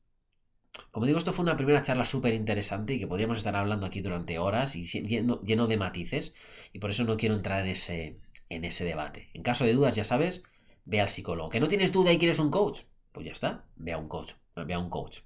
Como 0.91 1.07
digo, 1.07 1.19
esto 1.19 1.33
fue 1.33 1.45
una 1.45 1.57
primera 1.57 1.83
charla 1.83 2.05
súper 2.05 2.35
interesante 2.35 2.95
y 2.95 2.99
que 2.99 3.07
podríamos 3.07 3.38
estar 3.38 3.55
hablando 3.55 3.87
aquí 3.87 4.00
durante 4.00 4.38
horas 4.38 4.75
y 4.75 4.85
lleno, 4.85 5.41
lleno, 5.41 5.67
de 5.67 5.76
matices 5.76 6.35
y 6.73 6.79
por 6.81 6.91
eso 6.91 7.05
no 7.05 7.17
quiero 7.17 7.37
entrar 7.37 7.62
en 7.62 7.69
ese, 7.69 8.19
en 8.49 8.64
ese 8.64 8.85
debate. 8.85 9.29
En 9.35 9.43
caso 9.43 9.64
de 9.64 9.73
dudas, 9.73 9.95
ya 9.95 10.05
sabes, 10.05 10.43
ve 10.85 11.00
al 11.00 11.09
psicólogo. 11.09 11.50
¿Que 11.50 11.61
no 11.61 11.69
tienes 11.69 11.93
duda 11.93 12.12
y 12.12 12.19
quieres 12.19 12.38
un 12.41 12.50
coach? 12.50 12.81
Pues 13.12 13.26
ya 13.26 13.33
está, 13.33 13.67
ve 13.76 13.93
a 13.93 13.99
un 13.99 14.09
coach, 14.09 14.33
ve 14.57 14.75
a 14.75 14.79
un 14.79 14.91
coach. 14.91 15.21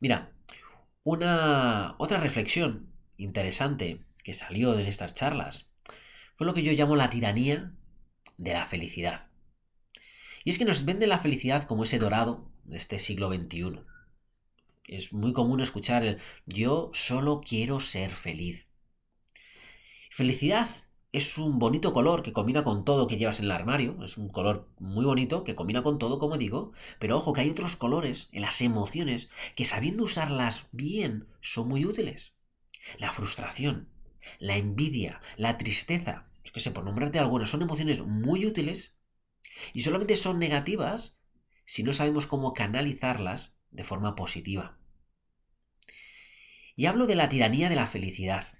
Mira, 0.00 0.32
una 1.02 1.96
otra 1.98 2.20
reflexión 2.20 2.92
interesante 3.16 4.04
que 4.22 4.32
salió 4.32 4.78
en 4.78 4.86
estas 4.86 5.14
charlas 5.14 5.70
fue 6.36 6.46
lo 6.46 6.54
que 6.54 6.62
yo 6.62 6.72
llamo 6.72 6.94
la 6.94 7.10
tiranía 7.10 7.72
de 8.36 8.52
la 8.52 8.64
felicidad. 8.64 9.28
Y 10.44 10.50
es 10.50 10.58
que 10.58 10.64
nos 10.64 10.84
vende 10.84 11.06
la 11.06 11.18
felicidad 11.18 11.64
como 11.64 11.84
ese 11.84 11.98
dorado 11.98 12.50
de 12.64 12.76
este 12.76 13.00
siglo 13.00 13.32
XXI. 13.32 13.80
Es 14.86 15.12
muy 15.12 15.32
común 15.32 15.60
escuchar 15.60 16.04
el 16.04 16.18
yo 16.46 16.90
solo 16.94 17.40
quiero 17.44 17.80
ser 17.80 18.10
feliz. 18.10 18.68
Felicidad 20.10 20.68
es 21.12 21.38
un 21.38 21.58
bonito 21.58 21.92
color 21.92 22.22
que 22.22 22.32
combina 22.32 22.64
con 22.64 22.84
todo 22.84 23.06
que 23.06 23.16
llevas 23.16 23.38
en 23.38 23.46
el 23.46 23.50
armario. 23.52 24.02
Es 24.04 24.18
un 24.18 24.28
color 24.28 24.68
muy 24.78 25.04
bonito 25.04 25.42
que 25.44 25.54
combina 25.54 25.82
con 25.82 25.98
todo, 25.98 26.18
como 26.18 26.36
digo. 26.36 26.72
Pero 26.98 27.16
ojo 27.16 27.32
que 27.32 27.40
hay 27.40 27.50
otros 27.50 27.76
colores 27.76 28.28
en 28.32 28.42
las 28.42 28.60
emociones 28.60 29.30
que 29.56 29.64
sabiendo 29.64 30.04
usarlas 30.04 30.66
bien 30.72 31.28
son 31.40 31.68
muy 31.68 31.86
útiles. 31.86 32.34
La 32.98 33.12
frustración, 33.12 33.88
la 34.38 34.56
envidia, 34.56 35.20
la 35.36 35.56
tristeza, 35.56 36.28
que 36.52 36.60
sé, 36.60 36.70
por 36.70 36.84
nombrarte 36.84 37.18
algunas, 37.18 37.50
son 37.50 37.62
emociones 37.62 38.02
muy 38.02 38.46
útiles 38.46 38.96
y 39.72 39.82
solamente 39.82 40.16
son 40.16 40.38
negativas 40.38 41.18
si 41.64 41.82
no 41.82 41.92
sabemos 41.92 42.26
cómo 42.26 42.54
canalizarlas 42.54 43.54
de 43.70 43.84
forma 43.84 44.14
positiva. 44.14 44.78
Y 46.76 46.86
hablo 46.86 47.06
de 47.06 47.14
la 47.14 47.28
tiranía 47.28 47.68
de 47.68 47.76
la 47.76 47.86
felicidad. 47.86 48.57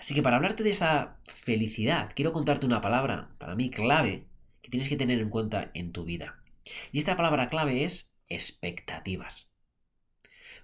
Así 0.00 0.14
que 0.14 0.22
para 0.22 0.36
hablarte 0.36 0.62
de 0.62 0.70
esa 0.70 1.18
felicidad, 1.26 2.10
quiero 2.16 2.32
contarte 2.32 2.64
una 2.64 2.80
palabra, 2.80 3.34
para 3.36 3.54
mí 3.54 3.68
clave, 3.68 4.26
que 4.62 4.70
tienes 4.70 4.88
que 4.88 4.96
tener 4.96 5.20
en 5.20 5.28
cuenta 5.28 5.70
en 5.74 5.92
tu 5.92 6.04
vida. 6.04 6.42
Y 6.90 6.98
esta 7.00 7.16
palabra 7.16 7.48
clave 7.48 7.84
es 7.84 8.10
expectativas. 8.26 9.50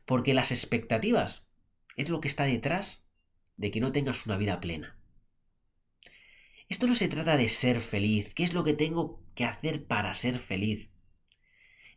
Porque 0.06 0.32
las 0.32 0.52
expectativas 0.52 1.46
es 1.96 2.08
lo 2.08 2.22
que 2.22 2.28
está 2.28 2.44
detrás 2.44 3.04
de 3.58 3.70
que 3.70 3.78
no 3.78 3.92
tengas 3.92 4.24
una 4.24 4.38
vida 4.38 4.58
plena. 4.58 4.96
Esto 6.70 6.86
no 6.86 6.94
se 6.94 7.08
trata 7.08 7.36
de 7.36 7.50
ser 7.50 7.82
feliz, 7.82 8.32
qué 8.32 8.42
es 8.42 8.54
lo 8.54 8.64
que 8.64 8.72
tengo 8.72 9.22
que 9.34 9.44
hacer 9.44 9.84
para 9.84 10.14
ser 10.14 10.38
feliz. 10.38 10.88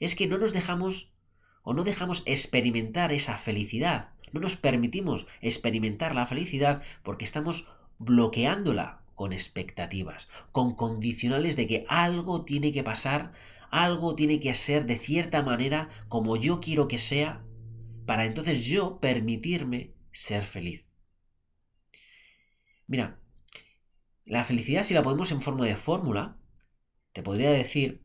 Es 0.01 0.13
que 0.15 0.27
no 0.27 0.37
nos 0.37 0.51
dejamos 0.51 1.13
o 1.63 1.73
no 1.73 1.85
dejamos 1.85 2.21
experimentar 2.25 3.13
esa 3.13 3.37
felicidad 3.37 4.09
no 4.33 4.39
nos 4.39 4.57
permitimos 4.57 5.27
experimentar 5.41 6.15
la 6.15 6.25
felicidad 6.25 6.81
porque 7.03 7.25
estamos 7.25 7.67
bloqueándola 7.97 9.01
con 9.15 9.33
expectativas, 9.33 10.29
con 10.51 10.75
condicionales 10.75 11.55
de 11.55 11.67
que 11.67 11.85
algo 11.89 12.45
tiene 12.45 12.71
que 12.71 12.83
pasar, 12.83 13.33
algo 13.69 14.15
tiene 14.15 14.39
que 14.39 14.55
ser 14.55 14.85
de 14.85 14.97
cierta 14.97 15.41
manera 15.41 15.89
como 16.07 16.37
yo 16.37 16.61
quiero 16.61 16.87
que 16.87 16.97
sea, 16.97 17.43
para 18.05 18.25
entonces 18.25 18.65
yo 18.65 18.99
permitirme 18.99 19.93
ser 20.11 20.43
feliz. 20.43 20.85
Mira, 22.87 23.19
la 24.25 24.43
felicidad 24.43 24.83
si 24.83 24.93
la 24.93 25.03
ponemos 25.03 25.31
en 25.31 25.41
forma 25.41 25.65
de 25.65 25.75
fórmula, 25.75 26.37
te 27.13 27.21
podría 27.21 27.51
decir 27.51 28.01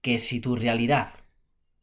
que 0.00 0.18
si 0.18 0.40
tu 0.40 0.56
realidad, 0.56 1.12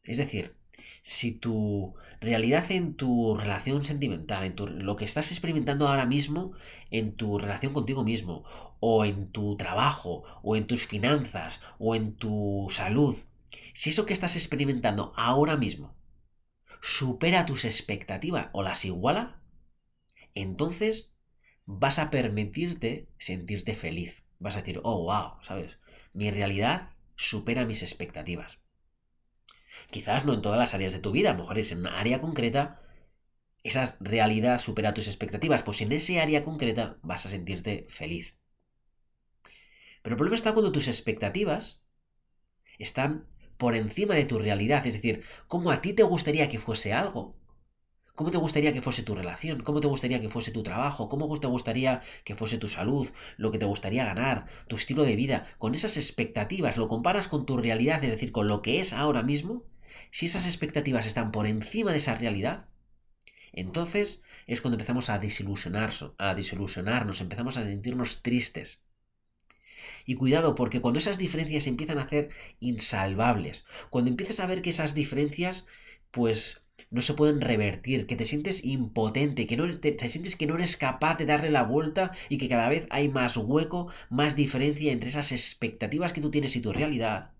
es 0.02 0.16
decir, 0.18 0.56
si 1.02 1.32
tu 1.32 1.94
realidad 2.24 2.70
en 2.70 2.94
tu 2.94 3.36
relación 3.36 3.84
sentimental, 3.84 4.44
en 4.44 4.84
lo 4.84 4.96
que 4.96 5.04
estás 5.04 5.30
experimentando 5.30 5.88
ahora 5.88 6.06
mismo 6.06 6.52
en 6.90 7.14
tu 7.16 7.38
relación 7.38 7.72
contigo 7.72 8.04
mismo, 8.04 8.44
o 8.80 9.04
en 9.04 9.30
tu 9.30 9.56
trabajo, 9.56 10.24
o 10.42 10.56
en 10.56 10.66
tus 10.66 10.86
finanzas, 10.86 11.60
o 11.78 11.94
en 11.94 12.16
tu 12.16 12.68
salud, 12.70 13.16
si 13.72 13.90
eso 13.90 14.06
que 14.06 14.12
estás 14.12 14.36
experimentando 14.36 15.12
ahora 15.16 15.56
mismo 15.56 15.96
supera 16.80 17.46
tus 17.46 17.64
expectativas 17.64 18.48
o 18.52 18.62
las 18.62 18.84
iguala, 18.84 19.40
entonces 20.34 21.12
vas 21.64 21.98
a 21.98 22.10
permitirte 22.10 23.08
sentirte 23.18 23.74
feliz. 23.74 24.22
Vas 24.38 24.56
a 24.56 24.58
decir, 24.58 24.80
oh, 24.84 25.04
wow, 25.04 25.42
¿sabes? 25.42 25.78
Mi 26.12 26.30
realidad 26.30 26.90
supera 27.16 27.64
mis 27.64 27.82
expectativas. 27.82 28.58
Quizás 29.90 30.24
no 30.24 30.34
en 30.34 30.42
todas 30.42 30.58
las 30.58 30.74
áreas 30.74 30.92
de 30.92 31.00
tu 31.00 31.10
vida, 31.12 31.30
a 31.30 31.32
lo 31.34 31.40
mejor 31.40 31.58
es 31.58 31.72
en 31.72 31.78
una 31.78 31.98
área 31.98 32.20
concreta, 32.20 32.80
esa 33.64 33.96
realidad 34.00 34.58
supera 34.60 34.94
tus 34.94 35.08
expectativas, 35.08 35.62
pues 35.62 35.80
en 35.82 35.92
ese 35.92 36.20
área 36.20 36.44
concreta 36.44 36.98
vas 37.02 37.26
a 37.26 37.30
sentirte 37.30 37.86
feliz. 37.88 38.36
Pero 40.02 40.14
el 40.14 40.18
problema 40.18 40.36
está 40.36 40.52
cuando 40.52 40.70
tus 40.72 40.86
expectativas 40.88 41.82
están 42.78 43.26
por 43.56 43.74
encima 43.74 44.14
de 44.14 44.24
tu 44.24 44.38
realidad, 44.38 44.86
es 44.86 44.94
decir, 44.94 45.24
cómo 45.48 45.70
a 45.70 45.80
ti 45.80 45.92
te 45.92 46.02
gustaría 46.02 46.48
que 46.48 46.58
fuese 46.58 46.92
algo, 46.92 47.36
cómo 48.14 48.30
te 48.30 48.38
gustaría 48.38 48.72
que 48.72 48.82
fuese 48.82 49.02
tu 49.02 49.14
relación, 49.14 49.62
cómo 49.62 49.80
te 49.80 49.88
gustaría 49.88 50.20
que 50.20 50.28
fuese 50.28 50.52
tu 50.52 50.62
trabajo, 50.62 51.08
cómo 51.08 51.38
te 51.40 51.46
gustaría 51.46 52.02
que 52.24 52.34
fuese 52.34 52.58
tu 52.58 52.68
salud, 52.68 53.08
lo 53.36 53.50
que 53.50 53.58
te 53.58 53.64
gustaría 53.64 54.04
ganar, 54.04 54.46
tu 54.68 54.76
estilo 54.76 55.02
de 55.02 55.16
vida, 55.16 55.46
con 55.58 55.74
esas 55.74 55.96
expectativas 55.96 56.76
lo 56.76 56.88
comparas 56.88 57.28
con 57.28 57.44
tu 57.44 57.56
realidad, 57.56 58.02
es 58.04 58.10
decir, 58.10 58.32
con 58.32 58.46
lo 58.46 58.62
que 58.62 58.80
es 58.80 58.92
ahora 58.92 59.22
mismo, 59.22 59.64
si 60.10 60.26
esas 60.26 60.46
expectativas 60.46 61.06
están 61.06 61.32
por 61.32 61.46
encima 61.46 61.90
de 61.90 61.98
esa 61.98 62.14
realidad, 62.14 62.68
entonces 63.52 64.22
es 64.46 64.60
cuando 64.60 64.76
empezamos 64.76 65.10
a 65.10 65.18
desilusionarnos, 65.18 66.12
a 66.18 66.34
desilusionarnos, 66.34 67.20
empezamos 67.20 67.56
a 67.56 67.64
sentirnos 67.64 68.22
tristes. 68.22 68.84
Y 70.06 70.16
cuidado, 70.16 70.54
porque 70.54 70.80
cuando 70.80 70.98
esas 70.98 71.18
diferencias 71.18 71.66
empiezan 71.66 71.98
a 71.98 72.08
ser 72.08 72.30
insalvables, 72.60 73.64
cuando 73.90 74.10
empiezas 74.10 74.40
a 74.40 74.46
ver 74.46 74.60
que 74.60 74.70
esas 74.70 74.94
diferencias, 74.94 75.66
pues 76.10 76.63
no 76.90 77.00
se 77.02 77.14
pueden 77.14 77.40
revertir, 77.40 78.06
que 78.06 78.16
te 78.16 78.26
sientes 78.26 78.64
impotente, 78.64 79.46
que 79.46 79.56
no 79.56 79.78
te, 79.78 79.92
te, 79.92 80.08
sientes 80.08 80.36
que 80.36 80.46
no 80.46 80.56
eres 80.56 80.76
capaz 80.76 81.16
de 81.16 81.26
darle 81.26 81.50
la 81.50 81.62
vuelta 81.62 82.12
y 82.28 82.38
que 82.38 82.48
cada 82.48 82.68
vez 82.68 82.86
hay 82.90 83.08
más 83.08 83.36
hueco, 83.36 83.88
más 84.10 84.36
diferencia 84.36 84.92
entre 84.92 85.10
esas 85.10 85.32
expectativas 85.32 86.12
que 86.12 86.20
tú 86.20 86.30
tienes 86.30 86.56
y 86.56 86.60
tu 86.60 86.72
realidad. 86.72 87.32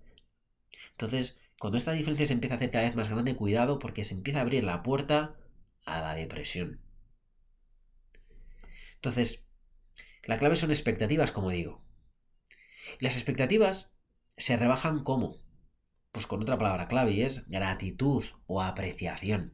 Entonces, 0.93 1.37
cuando 1.59 1.79
esta 1.79 1.93
diferencia 1.93 2.27
se 2.27 2.33
empieza 2.33 2.55
a 2.55 2.57
hacer 2.59 2.71
cada 2.71 2.85
vez 2.85 2.97
más 2.97 3.09
grande, 3.09 3.37
cuidado 3.37 3.79
porque 3.79 4.05
se 4.05 4.15
empieza 4.15 4.39
a 4.41 4.43
abrir 4.43 4.65
la 4.65 4.83
puerta 4.83 5.37
a 5.85 6.01
la 6.01 6.15
depresión. 6.15 6.81
Entonces, 8.97 9.45
la 10.25 10.39
clave 10.39 10.57
son 10.57 10.71
expectativas, 10.71 11.33
como 11.33 11.51
digo. 11.51 11.83
las 13.01 13.17
expectativas 13.17 13.91
se 14.37 14.57
rebajan 14.57 15.05
como? 15.05 15.37
Pues 16.15 16.29
con 16.29 16.41
otra 16.41 16.57
palabra 16.57 16.87
clave 16.87 17.11
y 17.11 17.23
es 17.23 17.45
gratitud 17.49 18.23
o 18.47 18.63
apreciación. 18.63 19.53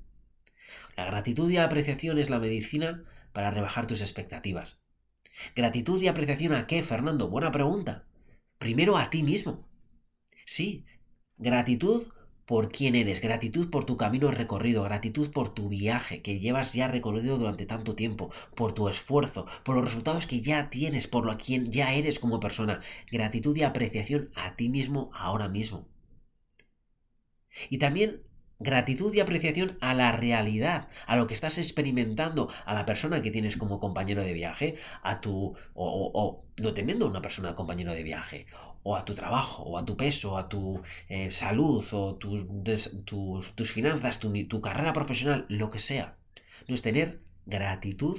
La 0.94 1.06
gratitud 1.06 1.50
y 1.50 1.54
la 1.54 1.64
apreciación 1.64 2.18
es 2.18 2.28
la 2.28 2.38
medicina 2.38 3.02
para 3.32 3.50
rebajar 3.50 3.86
tus 3.86 4.02
expectativas. 4.02 4.78
¿Gratitud 5.56 6.02
y 6.02 6.08
apreciación 6.08 6.52
a 6.52 6.66
qué, 6.66 6.82
Fernando? 6.82 7.30
Buena 7.30 7.50
pregunta. 7.50 8.04
Primero 8.58 8.98
a 8.98 9.08
ti 9.08 9.22
mismo. 9.22 9.66
Sí, 10.44 10.84
Gratitud 11.38 12.08
por 12.44 12.68
quién 12.70 12.94
eres, 12.94 13.22
gratitud 13.22 13.70
por 13.70 13.86
tu 13.86 13.96
camino 13.96 14.30
recorrido, 14.30 14.82
gratitud 14.82 15.30
por 15.30 15.54
tu 15.54 15.70
viaje 15.70 16.20
que 16.20 16.38
llevas 16.38 16.74
ya 16.74 16.86
recorrido 16.86 17.38
durante 17.38 17.64
tanto 17.64 17.94
tiempo, 17.94 18.30
por 18.54 18.74
tu 18.74 18.90
esfuerzo, 18.90 19.46
por 19.64 19.76
los 19.76 19.86
resultados 19.86 20.26
que 20.26 20.42
ya 20.42 20.68
tienes, 20.68 21.06
por 21.06 21.24
lo 21.24 21.38
quien 21.38 21.72
ya 21.72 21.94
eres 21.94 22.18
como 22.18 22.40
persona, 22.40 22.82
gratitud 23.10 23.56
y 23.56 23.62
apreciación 23.62 24.28
a 24.34 24.54
ti 24.56 24.68
mismo 24.68 25.10
ahora 25.14 25.48
mismo. 25.48 25.88
Y 27.68 27.78
también 27.78 28.22
gratitud 28.58 29.12
y 29.14 29.20
apreciación 29.20 29.78
a 29.80 29.94
la 29.94 30.12
realidad, 30.12 30.88
a 31.06 31.16
lo 31.16 31.26
que 31.26 31.34
estás 31.34 31.58
experimentando, 31.58 32.50
a 32.66 32.74
la 32.74 32.84
persona 32.84 33.22
que 33.22 33.30
tienes 33.30 33.56
como 33.56 33.80
compañero 33.80 34.22
de 34.22 34.34
viaje, 34.34 34.76
a 35.02 35.20
tu 35.20 35.56
o, 35.74 36.10
o 36.14 36.44
no 36.60 36.74
teniendo 36.74 37.06
una 37.06 37.22
persona 37.22 37.54
compañero 37.54 37.92
de 37.92 38.02
viaje, 38.02 38.46
o 38.82 38.96
a 38.96 39.04
tu 39.04 39.14
trabajo, 39.14 39.62
o 39.62 39.78
a 39.78 39.84
tu 39.84 39.96
peso, 39.96 40.38
a 40.38 40.48
tu 40.48 40.80
eh, 41.08 41.30
salud, 41.30 41.84
o 41.92 42.16
tus, 42.16 42.46
tus 43.54 43.72
finanzas, 43.72 44.18
tu, 44.18 44.32
tu 44.48 44.60
carrera 44.60 44.92
profesional, 44.92 45.46
lo 45.48 45.70
que 45.70 45.78
sea. 45.78 46.16
No 46.66 46.74
es 46.74 46.82
tener 46.82 47.20
gratitud 47.46 48.18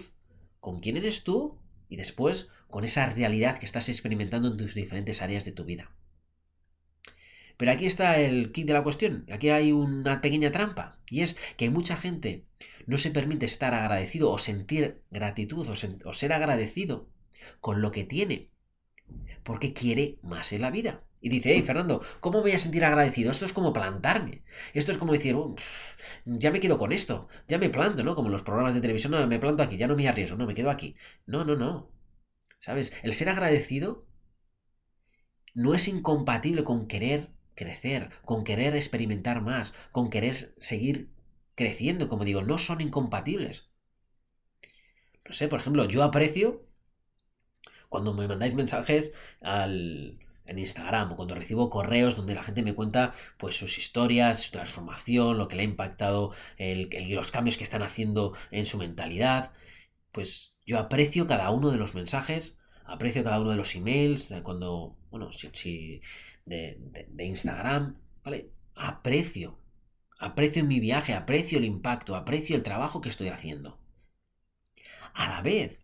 con 0.60 0.80
quién 0.80 0.98
eres 0.98 1.24
tú 1.24 1.60
y 1.90 1.98
después 1.98 2.50
con 2.70 2.84
esa 2.84 3.06
realidad 3.08 3.58
que 3.60 3.66
estás 3.66 3.90
experimentando 3.90 4.50
en 4.50 4.58
tus 4.58 4.74
diferentes 4.74 5.22
áreas 5.22 5.46
de 5.46 5.52
tu 5.52 5.66
vida. 5.66 5.92
Pero 7.62 7.74
aquí 7.74 7.86
está 7.86 8.20
el 8.20 8.52
kit 8.52 8.66
de 8.66 8.74
la 8.74 8.82
cuestión, 8.82 9.24
aquí 9.32 9.50
hay 9.50 9.72
una 9.72 10.20
pequeña 10.20 10.50
trampa, 10.50 10.98
y 11.12 11.22
es 11.22 11.38
que 11.58 11.70
mucha 11.70 11.96
gente 11.96 12.48
no 12.88 12.98
se 12.98 13.12
permite 13.12 13.46
estar 13.46 13.76
agradecido 13.76 14.32
o 14.32 14.40
sentir 14.40 15.04
gratitud 15.12 15.70
o, 15.70 16.14
ser 16.16 16.34
agradecido 16.34 17.08
con 17.60 17.84
lo 17.84 17.92
que 17.92 18.04
tiene, 18.04 18.50
porque 19.44 19.74
quiere 19.74 20.18
más 20.24 20.54
en 20.54 20.62
la 20.62 20.72
vida. 20.72 21.04
Y 21.20 21.30
dice, 21.30 21.54
hey 21.54 21.62
Fernando, 21.62 22.02
¿cómo 22.20 22.42
voy 22.42 22.54
a 22.54 22.58
sentir 22.58 22.84
agradecido? 22.84 23.30
Esto 23.30 23.46
es 23.46 23.54
como 23.54 23.74
plantarme. 23.74 24.42
Esto 24.74 24.92
es 24.92 24.98
como 24.98 25.14
decir, 25.14 25.36
ya 26.26 26.50
me 26.50 26.62
quedo 26.62 26.80
con 26.80 26.92
esto, 26.92 27.28
ya 27.48 27.60
me 27.60 27.70
planto, 27.70 28.04
¿no? 28.04 28.16
Como 28.16 28.30
los 28.30 28.42
programas 28.42 28.74
de 28.74 28.82
televisión, 28.82 29.12
no, 29.12 29.28
me 29.28 29.38
planto 29.38 29.62
aquí, 29.62 29.78
ya 29.78 29.86
no 29.86 29.96
me 29.96 30.08
arriesgo, 30.08 30.36
no, 30.36 30.48
me 30.48 30.56
quedo 30.56 30.72
aquí. 30.72 30.96
No, 31.28 31.46
no, 31.46 31.56
no. 31.56 31.92
¿Sabes? 32.58 32.92
El 33.04 33.14
ser 33.14 33.30
agradecido 33.30 34.08
no 35.54 35.76
es 35.76 35.88
incompatible 35.88 36.64
con 36.64 36.88
querer 36.88 37.30
crecer, 37.62 38.10
con 38.26 38.44
querer 38.44 38.76
experimentar 38.76 39.42
más, 39.42 39.74
con 39.92 40.10
querer 40.10 40.56
seguir 40.60 41.10
creciendo, 41.56 42.08
como 42.08 42.26
digo, 42.26 42.42
no 42.42 42.58
son 42.58 42.82
incompatibles. 42.82 43.70
No 45.26 45.34
sé, 45.34 45.48
por 45.48 45.60
ejemplo, 45.60 45.86
yo 45.86 46.04
aprecio 46.04 46.66
cuando 47.90 48.14
me 48.14 48.28
mandáis 48.28 48.56
mensajes 48.56 49.14
al, 49.42 50.20
en 50.46 50.60
Instagram 50.60 51.12
o 51.12 51.16
cuando 51.16 51.36
recibo 51.36 51.70
correos 51.70 52.16
donde 52.16 52.36
la 52.36 52.44
gente 52.44 52.64
me 52.64 52.74
cuenta 52.74 53.14
pues 53.38 53.56
sus 53.56 53.78
historias, 53.78 54.42
su 54.42 54.52
transformación, 54.52 55.38
lo 55.38 55.48
que 55.48 55.56
le 55.56 55.64
ha 55.64 55.66
impactado, 55.66 56.34
los 56.58 57.32
cambios 57.32 57.58
que 57.58 57.64
están 57.64 57.84
haciendo 57.84 58.34
en 58.52 58.66
su 58.66 58.78
mentalidad, 58.78 59.52
pues 60.12 60.56
yo 60.66 60.80
aprecio 60.80 61.28
cada 61.28 61.52
uno 61.52 61.72
de 61.72 61.78
los 61.78 61.96
mensajes, 61.96 62.58
aprecio 62.86 63.24
cada 63.24 63.40
uno 63.40 63.52
de 63.52 63.58
los 63.58 63.76
emails, 63.76 64.30
cuando, 64.44 64.98
bueno, 65.12 65.32
si, 65.32 66.02
de, 66.46 67.06
Instagram, 67.20 67.98
¿vale? 68.24 68.50
Aprecio, 68.76 69.60
aprecio 70.18 70.64
mi 70.66 70.80
viaje, 70.80 71.14
aprecio 71.14 71.58
el 71.58 71.66
impacto, 71.66 72.16
aprecio 72.16 72.56
el 72.56 72.64
trabajo 72.64 73.02
que 73.02 73.10
estoy 73.10 73.28
haciendo. 73.28 73.78
A 75.14 75.28
la 75.30 75.42
vez, 75.42 75.80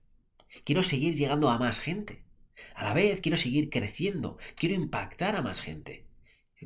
quiero 0.64 0.82
seguir 0.82 1.16
llegando 1.16 1.50
a 1.50 1.60
más 1.60 1.80
gente. 1.80 2.24
A 2.74 2.86
la 2.86 2.94
vez, 2.94 3.20
quiero 3.22 3.38
seguir 3.38 3.70
creciendo, 3.70 4.38
quiero 4.56 4.76
impactar 4.76 5.36
a 5.36 5.42
más 5.42 5.62
gente. 5.62 6.08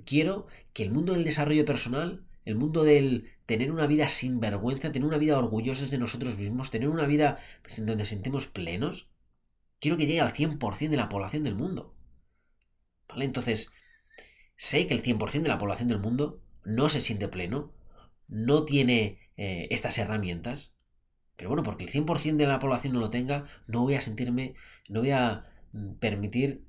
Quiero 0.05 0.47
que 0.73 0.83
el 0.83 0.91
mundo 0.91 1.13
del 1.13 1.23
desarrollo 1.23 1.65
personal, 1.65 2.25
el 2.45 2.55
mundo 2.55 2.83
del 2.83 3.31
tener 3.45 3.71
una 3.71 3.87
vida 3.87 4.07
sin 4.07 4.39
vergüenza, 4.39 4.91
tener 4.91 5.07
una 5.07 5.17
vida 5.17 5.37
orgullosos 5.37 5.89
de 5.89 5.97
nosotros 5.97 6.37
mismos, 6.37 6.71
tener 6.71 6.89
una 6.89 7.05
vida 7.05 7.39
pues, 7.63 7.79
en 7.79 7.87
donde 7.87 8.05
sentemos 8.05 8.47
plenos, 8.47 9.09
quiero 9.79 9.97
que 9.97 10.05
llegue 10.05 10.21
al 10.21 10.33
100% 10.33 10.89
de 10.89 10.97
la 10.97 11.09
población 11.09 11.43
del 11.43 11.55
mundo. 11.55 11.95
¿Vale? 13.11 13.25
Entonces, 13.25 13.71
sé 14.55 14.87
que 14.87 14.93
el 14.93 15.03
100% 15.03 15.43
de 15.43 15.49
la 15.49 15.57
población 15.57 15.89
del 15.89 15.99
mundo 15.99 16.41
no 16.63 16.89
se 16.89 17.01
siente 17.01 17.27
pleno, 17.27 17.73
no 18.27 18.63
tiene 18.63 19.19
eh, 19.37 19.67
estas 19.71 19.97
herramientas. 19.97 20.71
Pero 21.35 21.49
bueno, 21.49 21.63
porque 21.63 21.83
el 21.83 21.89
100% 21.89 22.37
de 22.37 22.47
la 22.47 22.59
población 22.59 22.93
no 22.93 22.99
lo 22.99 23.09
tenga, 23.09 23.45
no 23.67 23.81
voy 23.81 23.95
a 23.95 24.01
sentirme, 24.01 24.55
no 24.87 25.01
voy 25.01 25.11
a 25.11 25.47
mm, 25.73 25.93
permitir, 25.95 26.63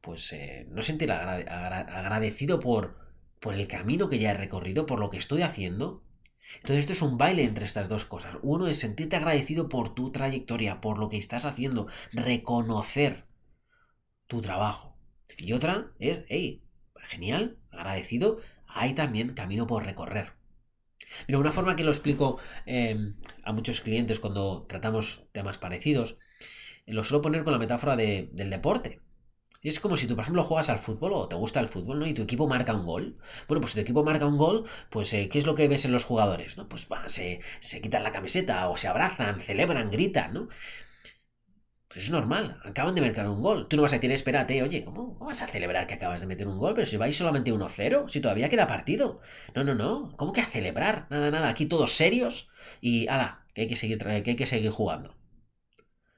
pues, 0.00 0.32
eh, 0.32 0.66
no 0.70 0.82
sentir 0.82 1.12
agradecido 1.12 2.60
por, 2.60 2.98
por 3.40 3.54
el 3.54 3.66
camino 3.68 4.08
que 4.08 4.18
ya 4.18 4.32
he 4.32 4.36
recorrido, 4.36 4.86
por 4.86 5.00
lo 5.00 5.10
que 5.10 5.18
estoy 5.18 5.42
haciendo. 5.42 6.02
Entonces 6.56 6.78
esto 6.78 6.92
es 6.94 7.02
un 7.02 7.18
baile 7.18 7.44
entre 7.44 7.64
estas 7.64 7.88
dos 7.88 8.04
cosas. 8.04 8.36
Uno 8.42 8.66
es 8.66 8.78
sentirte 8.78 9.16
agradecido 9.16 9.68
por 9.68 9.94
tu 9.94 10.10
trayectoria, 10.10 10.80
por 10.80 10.98
lo 10.98 11.08
que 11.08 11.18
estás 11.18 11.44
haciendo, 11.44 11.88
reconocer 12.12 13.26
tu 14.26 14.40
trabajo. 14.40 14.95
Y 15.38 15.52
otra 15.52 15.92
es, 15.98 16.24
hey, 16.28 16.62
genial, 17.02 17.58
agradecido, 17.70 18.38
hay 18.66 18.94
también 18.94 19.34
camino 19.34 19.66
por 19.66 19.84
recorrer. 19.84 20.32
Mira, 21.28 21.38
una 21.38 21.52
forma 21.52 21.76
que 21.76 21.84
lo 21.84 21.90
explico 21.90 22.38
em, 22.66 23.16
a 23.42 23.52
muchos 23.52 23.80
clientes 23.80 24.20
cuando 24.20 24.66
tratamos 24.68 25.24
temas 25.32 25.58
parecidos, 25.58 26.18
lo 26.86 27.04
suelo 27.04 27.22
poner 27.22 27.44
con 27.44 27.52
la 27.52 27.58
metáfora 27.58 27.96
del 27.96 28.50
deporte. 28.50 29.00
Es 29.62 29.80
como 29.80 29.96
si 29.96 30.06
tú, 30.06 30.14
por 30.14 30.22
ejemplo, 30.22 30.44
juegas 30.44 30.70
al 30.70 30.78
fútbol 30.78 31.12
o 31.14 31.28
te 31.28 31.36
gusta 31.36 31.60
el 31.60 31.68
fútbol, 31.68 31.98
¿no? 31.98 32.06
Y 32.06 32.14
tu 32.14 32.22
equipo 32.22 32.46
marca 32.46 32.72
un 32.74 32.86
gol. 32.86 33.18
Bueno, 33.48 33.60
pues 33.60 33.72
si 33.72 33.76
tu 33.76 33.82
equipo 33.82 34.04
marca 34.04 34.26
un 34.26 34.38
gol, 34.38 34.64
pues 34.90 35.12
eh, 35.12 35.28
¿qué 35.28 35.38
es 35.40 35.46
lo 35.46 35.56
que 35.56 35.68
ves 35.68 35.84
en 35.84 35.92
los 35.92 36.04
jugadores? 36.04 36.56
¿No? 36.56 36.68
Pues 36.68 36.86
se, 37.08 37.40
se 37.60 37.80
quitan 37.80 38.04
la 38.04 38.12
camiseta 38.12 38.68
o 38.68 38.76
se 38.76 38.88
abrazan, 38.88 39.40
celebran, 39.40 39.90
gritan, 39.90 40.34
¿no? 40.34 40.48
Es 41.96 42.10
normal, 42.10 42.60
acaban 42.62 42.94
de 42.94 43.00
marcar 43.00 43.26
un 43.26 43.40
gol. 43.40 43.68
Tú 43.68 43.76
no 43.76 43.82
vas 43.82 43.92
a 43.94 43.96
decir, 43.96 44.12
espérate, 44.12 44.62
oye, 44.62 44.84
¿cómo, 44.84 45.14
vas 45.18 45.40
a 45.40 45.46
celebrar 45.46 45.86
que 45.86 45.94
acabas 45.94 46.20
de 46.20 46.26
meter 46.26 46.46
un 46.46 46.58
gol? 46.58 46.74
Pero 46.74 46.84
si 46.84 46.98
vais 46.98 47.16
solamente 47.16 47.50
1-0, 47.50 48.08
si 48.10 48.20
todavía 48.20 48.50
queda 48.50 48.66
partido. 48.66 49.22
No, 49.54 49.64
no, 49.64 49.74
no, 49.74 50.14
¿cómo 50.16 50.34
que 50.34 50.42
a 50.42 50.46
celebrar? 50.46 51.06
Nada, 51.08 51.30
nada, 51.30 51.48
aquí 51.48 51.64
todos 51.64 51.96
serios 51.96 52.50
y 52.82 53.08
ala, 53.08 53.46
que 53.54 53.62
hay 53.62 53.66
que 53.66 53.76
seguir, 53.76 53.96
que 53.96 54.30
hay 54.30 54.36
que 54.36 54.46
seguir 54.46 54.70
jugando. 54.70 55.16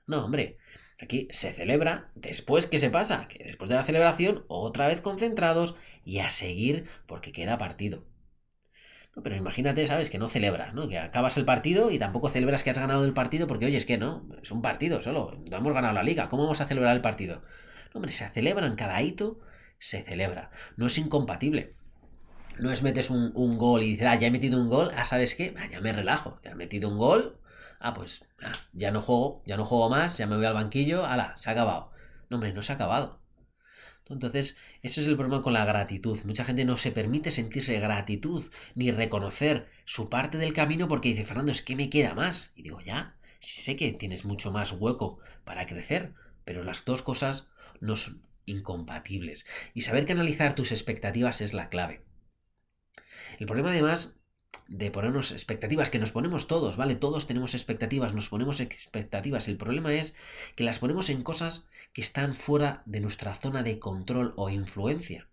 No, 0.09 0.25
hombre, 0.25 0.59
aquí 1.01 1.29
se 1.31 1.53
celebra 1.53 2.11
después 2.17 2.67
que 2.67 2.81
se 2.81 2.91
pasa, 2.91 3.29
que 3.29 3.45
después 3.45 3.71
de 3.71 3.77
la 3.77 3.85
celebración, 3.85 4.45
otra 4.49 4.89
vez 4.89 5.01
concentrados 5.01 5.77
y 6.05 6.19
a 6.19 6.29
seguir 6.29 6.89
porque 7.07 7.31
queda 7.31 7.57
partido. 7.57 8.03
Pero 9.23 9.37
imagínate, 9.37 9.87
¿sabes? 9.87 10.11
Que 10.11 10.19
no 10.19 10.29
celebras, 10.29 10.75
¿no? 10.75 10.89
Que 10.89 10.99
acabas 10.99 11.37
el 11.37 11.45
partido 11.45 11.91
y 11.91 11.99
tampoco 11.99 12.29
celebras 12.29 12.63
que 12.63 12.71
has 12.71 12.79
ganado 12.79 13.05
el 13.05 13.13
partido 13.13 13.47
porque, 13.47 13.67
oye, 13.67 13.77
es 13.77 13.87
que 13.87 13.99
no, 13.99 14.27
es 14.43 14.51
un 14.51 14.63
partido 14.63 15.01
solo, 15.01 15.37
no 15.49 15.57
hemos 15.57 15.73
ganado 15.73 15.95
la 15.95 16.03
liga, 16.03 16.29
¿cómo 16.29 16.45
vamos 16.45 16.61
a 16.61 16.67
celebrar 16.67 16.95
el 16.95 17.03
partido? 17.03 17.43
No, 17.93 17.99
hombre, 17.99 18.13
se 18.13 18.29
celebran, 18.29 18.77
cada 18.77 19.01
hito 19.03 19.41
se 19.79 20.03
celebra, 20.03 20.51
no 20.77 20.87
es 20.87 20.99
incompatible. 20.99 21.75
No 22.59 22.73
es 22.73 22.83
metes 22.83 23.09
un, 23.09 23.57
gol 23.57 23.85
y 23.85 23.91
dices, 23.91 24.09
ah, 24.09 24.17
ya 24.17 24.27
he 24.27 24.31
metido 24.33 24.61
un 24.61 24.69
gol, 24.69 24.91
ah, 24.97 25.05
¿sabes 25.05 25.37
qué? 25.37 25.55
Ah, 25.57 25.69
ya 25.71 25.81
me 25.81 25.93
relajo, 25.93 26.41
ya 26.43 26.51
he 26.51 26.55
metido 26.57 26.89
un 26.89 26.99
gol, 26.99 27.39
ah, 27.79 27.93
pues 27.93 28.25
ah, 28.43 28.51
ya 28.73 28.91
no 28.91 29.01
juego, 29.01 29.43
ya 29.47 29.57
no 29.57 29.65
juego 29.65 29.89
más, 29.89 30.19
ya 30.19 30.27
me 30.27 30.37
voy 30.37 30.45
al 30.45 30.55
banquillo, 30.55 31.07
ala, 31.07 31.37
se 31.37 31.51
ha 31.51 31.53
acabado. 31.53 31.93
No, 32.31 32.37
hombre, 32.37 32.53
no 32.53 32.63
se 32.63 32.73
ha 32.73 32.75
acabado. 32.75 33.21
Entonces, 34.11 34.57
ese 34.83 35.01
es 35.01 35.07
el 35.07 35.17
problema 35.17 35.43
con 35.43 35.53
la 35.53 35.65
gratitud. 35.65 36.19
Mucha 36.25 36.45
gente 36.45 36.65
no 36.65 36.77
se 36.77 36.93
permite 36.93 37.31
sentirse 37.31 37.79
gratitud 37.79 38.51
ni 38.75 38.91
reconocer 38.91 39.69
su 39.85 40.09
parte 40.09 40.39
del 40.39 40.53
camino 40.53 40.89
porque 40.89 41.11
dice, 41.11 41.25
Fernando, 41.25 41.53
es 41.53 41.63
que 41.63 41.77
me 41.77 41.91
queda 41.91 42.15
más. 42.15 42.53
Y 42.57 42.63
digo, 42.63 42.81
ya, 42.81 43.17
sé 43.41 43.77
que 43.77 43.93
tienes 43.93 44.25
mucho 44.25 44.51
más 44.51 44.73
hueco 44.73 45.19
para 45.45 45.67
crecer, 45.67 46.15
pero 46.45 46.65
las 46.65 46.85
dos 46.85 47.03
cosas 47.03 47.47
no 47.81 47.97
son 47.97 48.23
incompatibles. 48.47 49.47
Y 49.75 49.83
saber 49.83 50.07
canalizar 50.07 50.55
tus 50.55 50.73
expectativas 50.73 51.41
es 51.41 51.53
la 51.53 51.69
clave. 51.69 52.03
El 53.39 53.47
problema 53.47 53.71
además 53.71 54.18
de 54.69 54.91
ponernos 54.91 55.33
expectativas, 55.33 55.91
que 55.91 55.99
nos 55.99 56.13
ponemos 56.13 56.47
todos, 56.47 56.77
¿vale? 56.77 56.95
Todos 56.95 57.27
tenemos 57.27 57.55
expectativas, 57.55 58.15
nos 58.15 58.29
ponemos 58.29 58.61
expectativas. 58.61 59.49
El 59.49 59.57
problema 59.57 59.95
es 59.95 60.15
que 60.57 60.65
las 60.65 60.79
ponemos 60.79 61.09
en 61.09 61.23
cosas 61.23 61.67
que 61.93 62.03
están 62.03 62.35
fuera 62.35 62.83
de 62.85 63.01
nuestra 63.01 63.35
zona 63.35 63.63
de 63.63 63.79
control 63.79 64.35
o 64.37 64.51
influencia. 64.51 65.29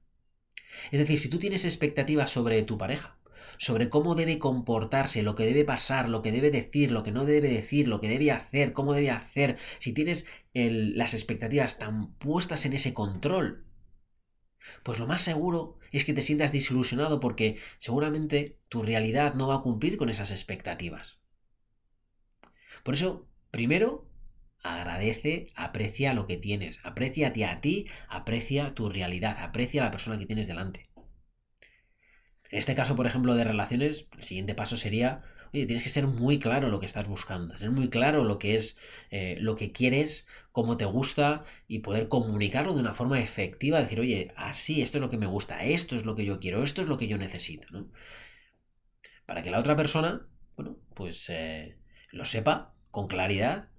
Es 0.91 0.99
decir, 0.99 1.19
si 1.19 1.29
tú 1.29 1.37
tienes 1.37 1.65
expectativas 1.65 2.29
sobre 2.29 2.63
tu 2.63 2.77
pareja, 2.77 3.17
sobre 3.57 3.89
cómo 3.89 4.15
debe 4.15 4.39
comportarse, 4.39 5.21
lo 5.21 5.35
que 5.35 5.45
debe 5.45 5.63
pasar, 5.65 6.09
lo 6.09 6.21
que 6.21 6.31
debe 6.31 6.51
decir, 6.51 6.91
lo 6.91 7.03
que 7.03 7.11
no 7.11 7.25
debe 7.25 7.49
decir, 7.49 7.87
lo 7.87 7.99
que 8.01 8.09
debe 8.09 8.31
hacer, 8.31 8.73
cómo 8.73 8.93
debe 8.93 9.11
hacer, 9.11 9.57
si 9.79 9.93
tienes 9.93 10.25
las 10.53 11.13
expectativas 11.13 11.77
tan 11.77 12.13
puestas 12.15 12.65
en 12.65 12.73
ese 12.73 12.93
control, 12.93 13.65
pues 14.83 14.99
lo 14.99 15.07
más 15.07 15.21
seguro 15.21 15.79
es 15.91 16.05
que 16.05 16.13
te 16.13 16.21
sientas 16.21 16.51
desilusionado 16.51 17.19
porque 17.19 17.57
seguramente 17.77 18.57
tu 18.69 18.83
realidad 18.83 19.33
no 19.33 19.47
va 19.47 19.55
a 19.55 19.61
cumplir 19.61 19.97
con 19.97 20.09
esas 20.09 20.31
expectativas. 20.31 21.19
Por 22.83 22.93
eso, 22.93 23.27
primero, 23.51 24.07
agradece, 24.61 25.47
aprecia 25.55 26.13
lo 26.13 26.27
que 26.27 26.37
tienes, 26.37 26.79
apreciate 26.83 27.45
a 27.45 27.61
ti, 27.61 27.87
aprecia 28.07 28.73
tu 28.73 28.89
realidad, 28.89 29.37
aprecia 29.39 29.81
a 29.81 29.85
la 29.85 29.91
persona 29.91 30.17
que 30.17 30.25
tienes 30.25 30.47
delante. 30.47 30.85
En 32.49 32.59
este 32.59 32.75
caso, 32.75 32.95
por 32.95 33.07
ejemplo, 33.07 33.35
de 33.35 33.43
relaciones, 33.43 34.07
el 34.15 34.23
siguiente 34.23 34.55
paso 34.55 34.77
sería 34.77 35.23
tienes 35.51 35.83
que 35.83 35.89
ser 35.89 36.07
muy 36.07 36.39
claro 36.39 36.69
lo 36.69 36.79
que 36.79 36.85
estás 36.85 37.07
buscando, 37.07 37.57
ser 37.57 37.71
muy 37.71 37.89
claro 37.89 38.23
lo 38.23 38.39
que 38.39 38.55
es, 38.55 38.77
eh, 39.11 39.37
lo 39.39 39.55
que 39.55 39.71
quieres, 39.71 40.27
cómo 40.51 40.77
te 40.77 40.85
gusta 40.85 41.43
y 41.67 41.79
poder 41.79 42.07
comunicarlo 42.09 42.73
de 42.73 42.81
una 42.81 42.93
forma 42.93 43.19
efectiva, 43.19 43.79
decir, 43.79 43.99
oye, 43.99 44.33
así, 44.37 44.81
esto 44.81 44.97
es 44.97 45.01
lo 45.01 45.09
que 45.09 45.17
me 45.17 45.27
gusta, 45.27 45.63
esto 45.63 45.95
es 45.95 46.05
lo 46.05 46.15
que 46.15 46.25
yo 46.25 46.39
quiero, 46.39 46.63
esto 46.63 46.81
es 46.81 46.87
lo 46.87 46.97
que 46.97 47.07
yo 47.07 47.17
necesito, 47.17 47.67
¿no? 47.71 47.87
Para 49.25 49.43
que 49.43 49.51
la 49.51 49.59
otra 49.59 49.75
persona, 49.75 50.27
bueno, 50.55 50.77
pues 50.93 51.29
eh, 51.29 51.77
lo 52.11 52.25
sepa 52.25 52.73
con 52.91 53.07
claridad 53.07 53.69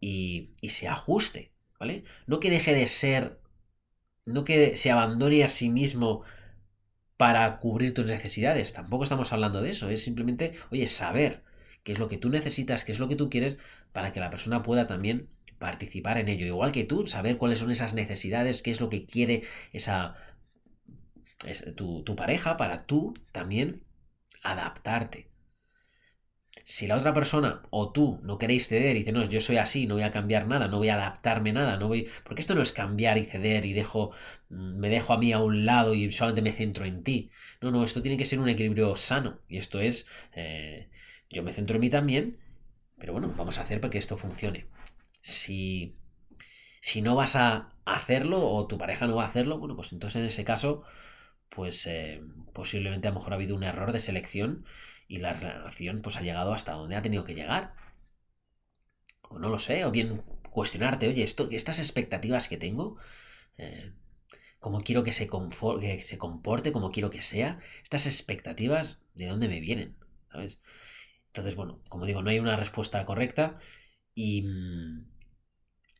y, 0.00 0.52
y 0.60 0.70
se 0.70 0.88
ajuste, 0.88 1.52
¿vale? 1.80 2.04
No 2.26 2.40
que 2.40 2.50
deje 2.50 2.74
de 2.74 2.86
ser, 2.86 3.40
no 4.26 4.44
que 4.44 4.76
se 4.76 4.90
abandone 4.90 5.44
a 5.44 5.48
sí 5.48 5.70
mismo 5.70 6.24
para 7.16 7.58
cubrir 7.58 7.94
tus 7.94 8.06
necesidades. 8.06 8.72
Tampoco 8.72 9.04
estamos 9.04 9.32
hablando 9.32 9.62
de 9.62 9.70
eso, 9.70 9.88
es 9.90 10.02
simplemente, 10.02 10.52
oye, 10.70 10.86
saber 10.86 11.42
qué 11.84 11.92
es 11.92 11.98
lo 11.98 12.08
que 12.08 12.18
tú 12.18 12.28
necesitas, 12.30 12.84
qué 12.84 12.92
es 12.92 12.98
lo 12.98 13.08
que 13.08 13.16
tú 13.16 13.30
quieres, 13.30 13.58
para 13.92 14.12
que 14.12 14.20
la 14.20 14.30
persona 14.30 14.62
pueda 14.62 14.86
también 14.86 15.28
participar 15.58 16.18
en 16.18 16.28
ello, 16.28 16.46
igual 16.46 16.72
que 16.72 16.84
tú, 16.84 17.06
saber 17.06 17.38
cuáles 17.38 17.60
son 17.60 17.70
esas 17.70 17.94
necesidades, 17.94 18.62
qué 18.62 18.72
es 18.72 18.80
lo 18.80 18.88
que 18.88 19.06
quiere 19.06 19.44
esa 19.72 20.16
tu, 21.76 22.02
tu 22.04 22.16
pareja 22.16 22.56
para 22.56 22.86
tú 22.86 23.14
también 23.32 23.82
adaptarte. 24.42 25.31
Si 26.64 26.86
la 26.86 26.96
otra 26.96 27.12
persona 27.12 27.62
o 27.70 27.92
tú 27.92 28.20
no 28.22 28.38
queréis 28.38 28.68
ceder 28.68 28.96
y 28.96 29.00
dices, 29.00 29.14
no, 29.14 29.24
yo 29.24 29.40
soy 29.40 29.56
así, 29.56 29.86
no 29.86 29.94
voy 29.94 30.04
a 30.04 30.10
cambiar 30.10 30.46
nada, 30.46 30.68
no 30.68 30.78
voy 30.78 30.88
a 30.88 30.94
adaptarme 30.94 31.52
nada, 31.52 31.76
no 31.76 31.88
voy. 31.88 32.08
Porque 32.24 32.40
esto 32.40 32.54
no 32.54 32.62
es 32.62 32.72
cambiar 32.72 33.18
y 33.18 33.24
ceder 33.24 33.64
y 33.64 33.72
dejo. 33.72 34.12
Mm, 34.48 34.78
me 34.78 34.88
dejo 34.88 35.12
a 35.12 35.18
mí 35.18 35.32
a 35.32 35.40
un 35.40 35.66
lado 35.66 35.94
y 35.94 36.10
solamente 36.12 36.42
me 36.42 36.52
centro 36.52 36.84
en 36.84 37.02
ti. 37.02 37.30
No, 37.60 37.70
no, 37.70 37.84
esto 37.84 38.02
tiene 38.02 38.16
que 38.16 38.26
ser 38.26 38.38
un 38.38 38.48
equilibrio 38.48 38.96
sano. 38.96 39.40
Y 39.48 39.58
esto 39.58 39.80
es. 39.80 40.06
Eh, 40.34 40.88
yo 41.30 41.42
me 41.42 41.52
centro 41.52 41.76
en 41.76 41.80
mí 41.80 41.90
también. 41.90 42.38
Pero 42.98 43.12
bueno, 43.12 43.32
vamos 43.36 43.58
a 43.58 43.62
hacer 43.62 43.80
para 43.80 43.90
que 43.90 43.98
esto 43.98 44.16
funcione. 44.16 44.66
Si. 45.22 45.96
Si 46.80 47.00
no 47.02 47.14
vas 47.14 47.36
a 47.36 47.74
hacerlo 47.84 48.48
o 48.48 48.66
tu 48.66 48.76
pareja 48.78 49.06
no 49.06 49.16
va 49.16 49.24
a 49.24 49.26
hacerlo, 49.26 49.58
bueno, 49.58 49.76
pues 49.76 49.92
entonces 49.92 50.20
en 50.20 50.26
ese 50.26 50.44
caso 50.44 50.84
pues 51.54 51.86
eh, 51.86 52.22
posiblemente 52.52 53.08
a 53.08 53.10
lo 53.10 53.18
mejor 53.18 53.32
ha 53.32 53.36
habido 53.36 53.54
un 53.54 53.62
error 53.62 53.92
de 53.92 54.00
selección 54.00 54.64
y 55.12 55.18
la 55.18 55.34
relación 55.34 56.00
pues 56.00 56.16
ha 56.16 56.22
llegado 56.22 56.54
hasta 56.54 56.72
donde 56.72 56.96
ha 56.96 57.02
tenido 57.02 57.24
que 57.24 57.34
llegar. 57.34 57.74
O 59.28 59.38
no 59.38 59.48
lo 59.50 59.58
sé, 59.58 59.84
o 59.84 59.90
bien 59.90 60.22
cuestionarte, 60.50 61.06
oye, 61.08 61.22
esto, 61.22 61.48
estas 61.50 61.78
expectativas 61.78 62.48
que 62.48 62.56
tengo, 62.56 62.96
eh, 63.58 63.92
cómo 64.58 64.80
quiero 64.82 65.04
que 65.04 65.12
se, 65.12 65.28
que 65.28 66.02
se 66.02 66.16
comporte, 66.16 66.72
cómo 66.72 66.90
quiero 66.92 67.10
que 67.10 67.20
sea, 67.20 67.58
estas 67.82 68.06
expectativas, 68.06 69.00
¿de 69.14 69.26
dónde 69.26 69.48
me 69.48 69.60
vienen? 69.60 69.96
¿Sabes? 70.30 70.60
Entonces, 71.26 71.56
bueno, 71.56 71.82
como 71.90 72.06
digo, 72.06 72.22
no 72.22 72.30
hay 72.30 72.38
una 72.38 72.56
respuesta 72.56 73.04
correcta 73.04 73.58
y, 74.14 74.42
mm, 74.42 75.11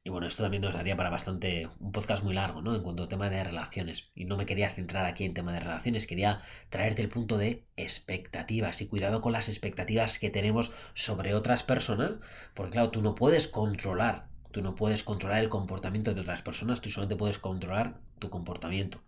y 0.05 0.11
bueno, 0.11 0.27
esto 0.27 0.43
también 0.43 0.63
nos 0.63 0.75
daría 0.75 0.97
para 0.97 1.11
bastante 1.11 1.69
un 1.79 1.93
podcast 1.93 2.25
muy 2.25 2.35
largo, 2.35 2.61
¿no? 2.61 2.75
En 2.75 2.83
cuanto 2.83 3.05
a 3.05 3.09
tema 3.09 3.31
de 3.31 3.45
relaciones. 3.45 4.11
Y 4.17 4.25
no 4.25 4.37
me 4.37 4.47
quería 4.47 4.69
centrar 4.71 5.07
aquí 5.07 5.25
en 5.25 5.33
tema 5.33 5.53
de 5.53 5.61
relaciones, 5.61 6.09
quería 6.09 6.43
traerte 6.71 7.03
el 7.03 7.09
punto 7.09 7.39
de 7.39 7.69
expectativas 7.77 8.81
y 8.81 8.89
cuidado 8.89 9.21
con 9.21 9.33
las 9.33 9.49
expectativas 9.49 10.19
que 10.19 10.31
tenemos 10.31 10.73
sobre 10.95 11.35
otras 11.35 11.63
personas, 11.63 12.15
porque 12.55 12.73
claro, 12.73 12.91
tú 12.91 13.01
no 13.01 13.15
puedes 13.15 13.47
controlar, 13.47 14.27
tú 14.51 14.61
no 14.61 14.75
puedes 14.75 15.05
controlar 15.05 15.39
el 15.39 15.49
comportamiento 15.49 16.13
de 16.15 16.21
otras 16.23 16.43
personas, 16.43 16.81
tú 16.81 16.91
solamente 16.91 17.17
puedes 17.17 17.39
controlar 17.39 18.01
tu 18.19 18.29
comportamiento. 18.29 19.01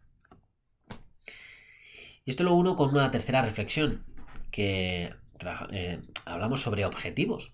Y 2.24 2.30
esto 2.30 2.44
lo 2.44 2.54
uno 2.54 2.76
con 2.76 2.90
una 2.90 3.11
tercera 3.11 3.42
reflexión, 3.42 4.04
que 4.52 5.12
eh, 5.72 6.02
hablamos 6.24 6.62
sobre 6.62 6.85
objetivos. 6.85 7.52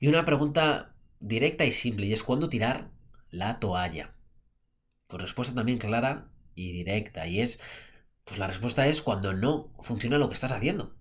Y 0.00 0.08
una 0.08 0.24
pregunta 0.24 0.91
directa 1.22 1.64
y 1.64 1.72
simple, 1.72 2.06
y 2.06 2.12
es 2.12 2.22
cuándo 2.22 2.48
tirar 2.48 2.90
la 3.30 3.60
toalla. 3.60 4.14
Pues 5.06 5.22
respuesta 5.22 5.54
también 5.54 5.78
clara 5.78 6.28
y 6.54 6.72
directa, 6.72 7.26
y 7.26 7.40
es, 7.40 7.60
pues 8.24 8.38
la 8.38 8.48
respuesta 8.48 8.86
es 8.88 9.00
cuando 9.02 9.32
no 9.32 9.72
funciona 9.80 10.18
lo 10.18 10.28
que 10.28 10.34
estás 10.34 10.52
haciendo. 10.52 10.94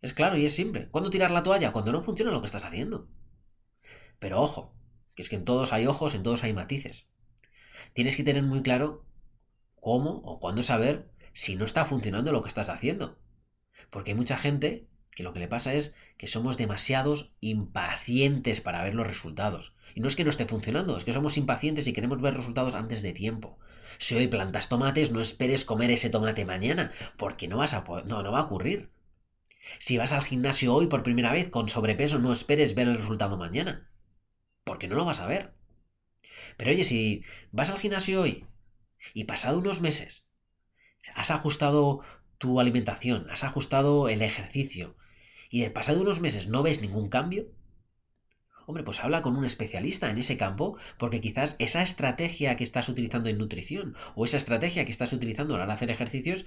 Es 0.00 0.14
claro 0.14 0.36
y 0.36 0.46
es 0.46 0.54
simple. 0.54 0.88
¿Cuándo 0.90 1.10
tirar 1.10 1.32
la 1.32 1.42
toalla? 1.42 1.72
Cuando 1.72 1.92
no 1.92 2.02
funciona 2.02 2.30
lo 2.30 2.40
que 2.40 2.46
estás 2.46 2.64
haciendo. 2.64 3.08
Pero 4.20 4.40
ojo, 4.40 4.74
que 5.14 5.22
es 5.22 5.28
que 5.28 5.36
en 5.36 5.44
todos 5.44 5.72
hay 5.72 5.86
ojos, 5.86 6.14
en 6.14 6.22
todos 6.22 6.44
hay 6.44 6.52
matices. 6.52 7.08
Tienes 7.94 8.16
que 8.16 8.22
tener 8.22 8.44
muy 8.44 8.62
claro 8.62 9.04
cómo 9.80 10.22
o 10.24 10.38
cuándo 10.38 10.62
saber 10.62 11.10
si 11.32 11.56
no 11.56 11.64
está 11.64 11.84
funcionando 11.84 12.30
lo 12.30 12.42
que 12.42 12.48
estás 12.48 12.68
haciendo. 12.68 13.18
Porque 13.90 14.12
hay 14.12 14.16
mucha 14.16 14.36
gente 14.36 14.88
que 15.18 15.24
lo 15.24 15.32
que 15.32 15.40
le 15.40 15.48
pasa 15.48 15.74
es 15.74 15.96
que 16.16 16.28
somos 16.28 16.56
demasiados 16.56 17.32
impacientes 17.40 18.60
para 18.60 18.84
ver 18.84 18.94
los 18.94 19.04
resultados. 19.04 19.74
Y 19.96 20.00
no 20.00 20.06
es 20.06 20.14
que 20.14 20.22
no 20.22 20.30
esté 20.30 20.46
funcionando, 20.46 20.96
es 20.96 21.04
que 21.04 21.12
somos 21.12 21.36
impacientes 21.36 21.88
y 21.88 21.92
queremos 21.92 22.22
ver 22.22 22.34
resultados 22.34 22.76
antes 22.76 23.02
de 23.02 23.12
tiempo. 23.12 23.58
Si 23.98 24.14
hoy 24.14 24.28
plantas 24.28 24.68
tomates, 24.68 25.10
no 25.10 25.20
esperes 25.20 25.64
comer 25.64 25.90
ese 25.90 26.08
tomate 26.08 26.44
mañana, 26.44 26.92
porque 27.16 27.48
no 27.48 27.56
vas 27.56 27.74
a 27.74 27.84
no, 28.06 28.22
no 28.22 28.30
va 28.30 28.38
a 28.38 28.44
ocurrir. 28.44 28.92
Si 29.80 29.98
vas 29.98 30.12
al 30.12 30.22
gimnasio 30.22 30.72
hoy 30.72 30.86
por 30.86 31.02
primera 31.02 31.32
vez 31.32 31.48
con 31.48 31.68
sobrepeso, 31.68 32.20
no 32.20 32.32
esperes 32.32 32.76
ver 32.76 32.86
el 32.86 32.98
resultado 32.98 33.36
mañana, 33.36 33.90
porque 34.62 34.86
no 34.86 34.94
lo 34.94 35.04
vas 35.04 35.18
a 35.18 35.26
ver. 35.26 35.52
Pero 36.56 36.70
oye, 36.70 36.84
si 36.84 37.24
vas 37.50 37.70
al 37.70 37.78
gimnasio 37.78 38.20
hoy 38.22 38.46
y 39.14 39.24
pasado 39.24 39.58
unos 39.58 39.80
meses 39.80 40.28
has 41.12 41.32
ajustado 41.32 42.02
tu 42.38 42.60
alimentación, 42.60 43.26
has 43.30 43.42
ajustado 43.42 44.08
el 44.08 44.22
ejercicio, 44.22 44.94
y 45.50 45.60
de 45.62 45.70
pasado 45.70 46.00
unos 46.00 46.20
meses 46.20 46.48
no 46.48 46.62
ves 46.62 46.80
ningún 46.80 47.08
cambio, 47.08 47.46
hombre, 48.66 48.84
pues 48.84 49.00
habla 49.00 49.22
con 49.22 49.36
un 49.36 49.44
especialista 49.44 50.10
en 50.10 50.18
ese 50.18 50.36
campo, 50.36 50.76
porque 50.98 51.20
quizás 51.20 51.56
esa 51.58 51.80
estrategia 51.80 52.56
que 52.56 52.64
estás 52.64 52.88
utilizando 52.88 53.30
en 53.30 53.38
nutrición 53.38 53.96
o 54.14 54.26
esa 54.26 54.36
estrategia 54.36 54.84
que 54.84 54.90
estás 54.90 55.12
utilizando 55.12 55.54
a 55.54 55.58
la 55.58 55.64
hora 55.64 55.72
de 55.72 55.76
hacer 55.76 55.90
ejercicios, 55.90 56.44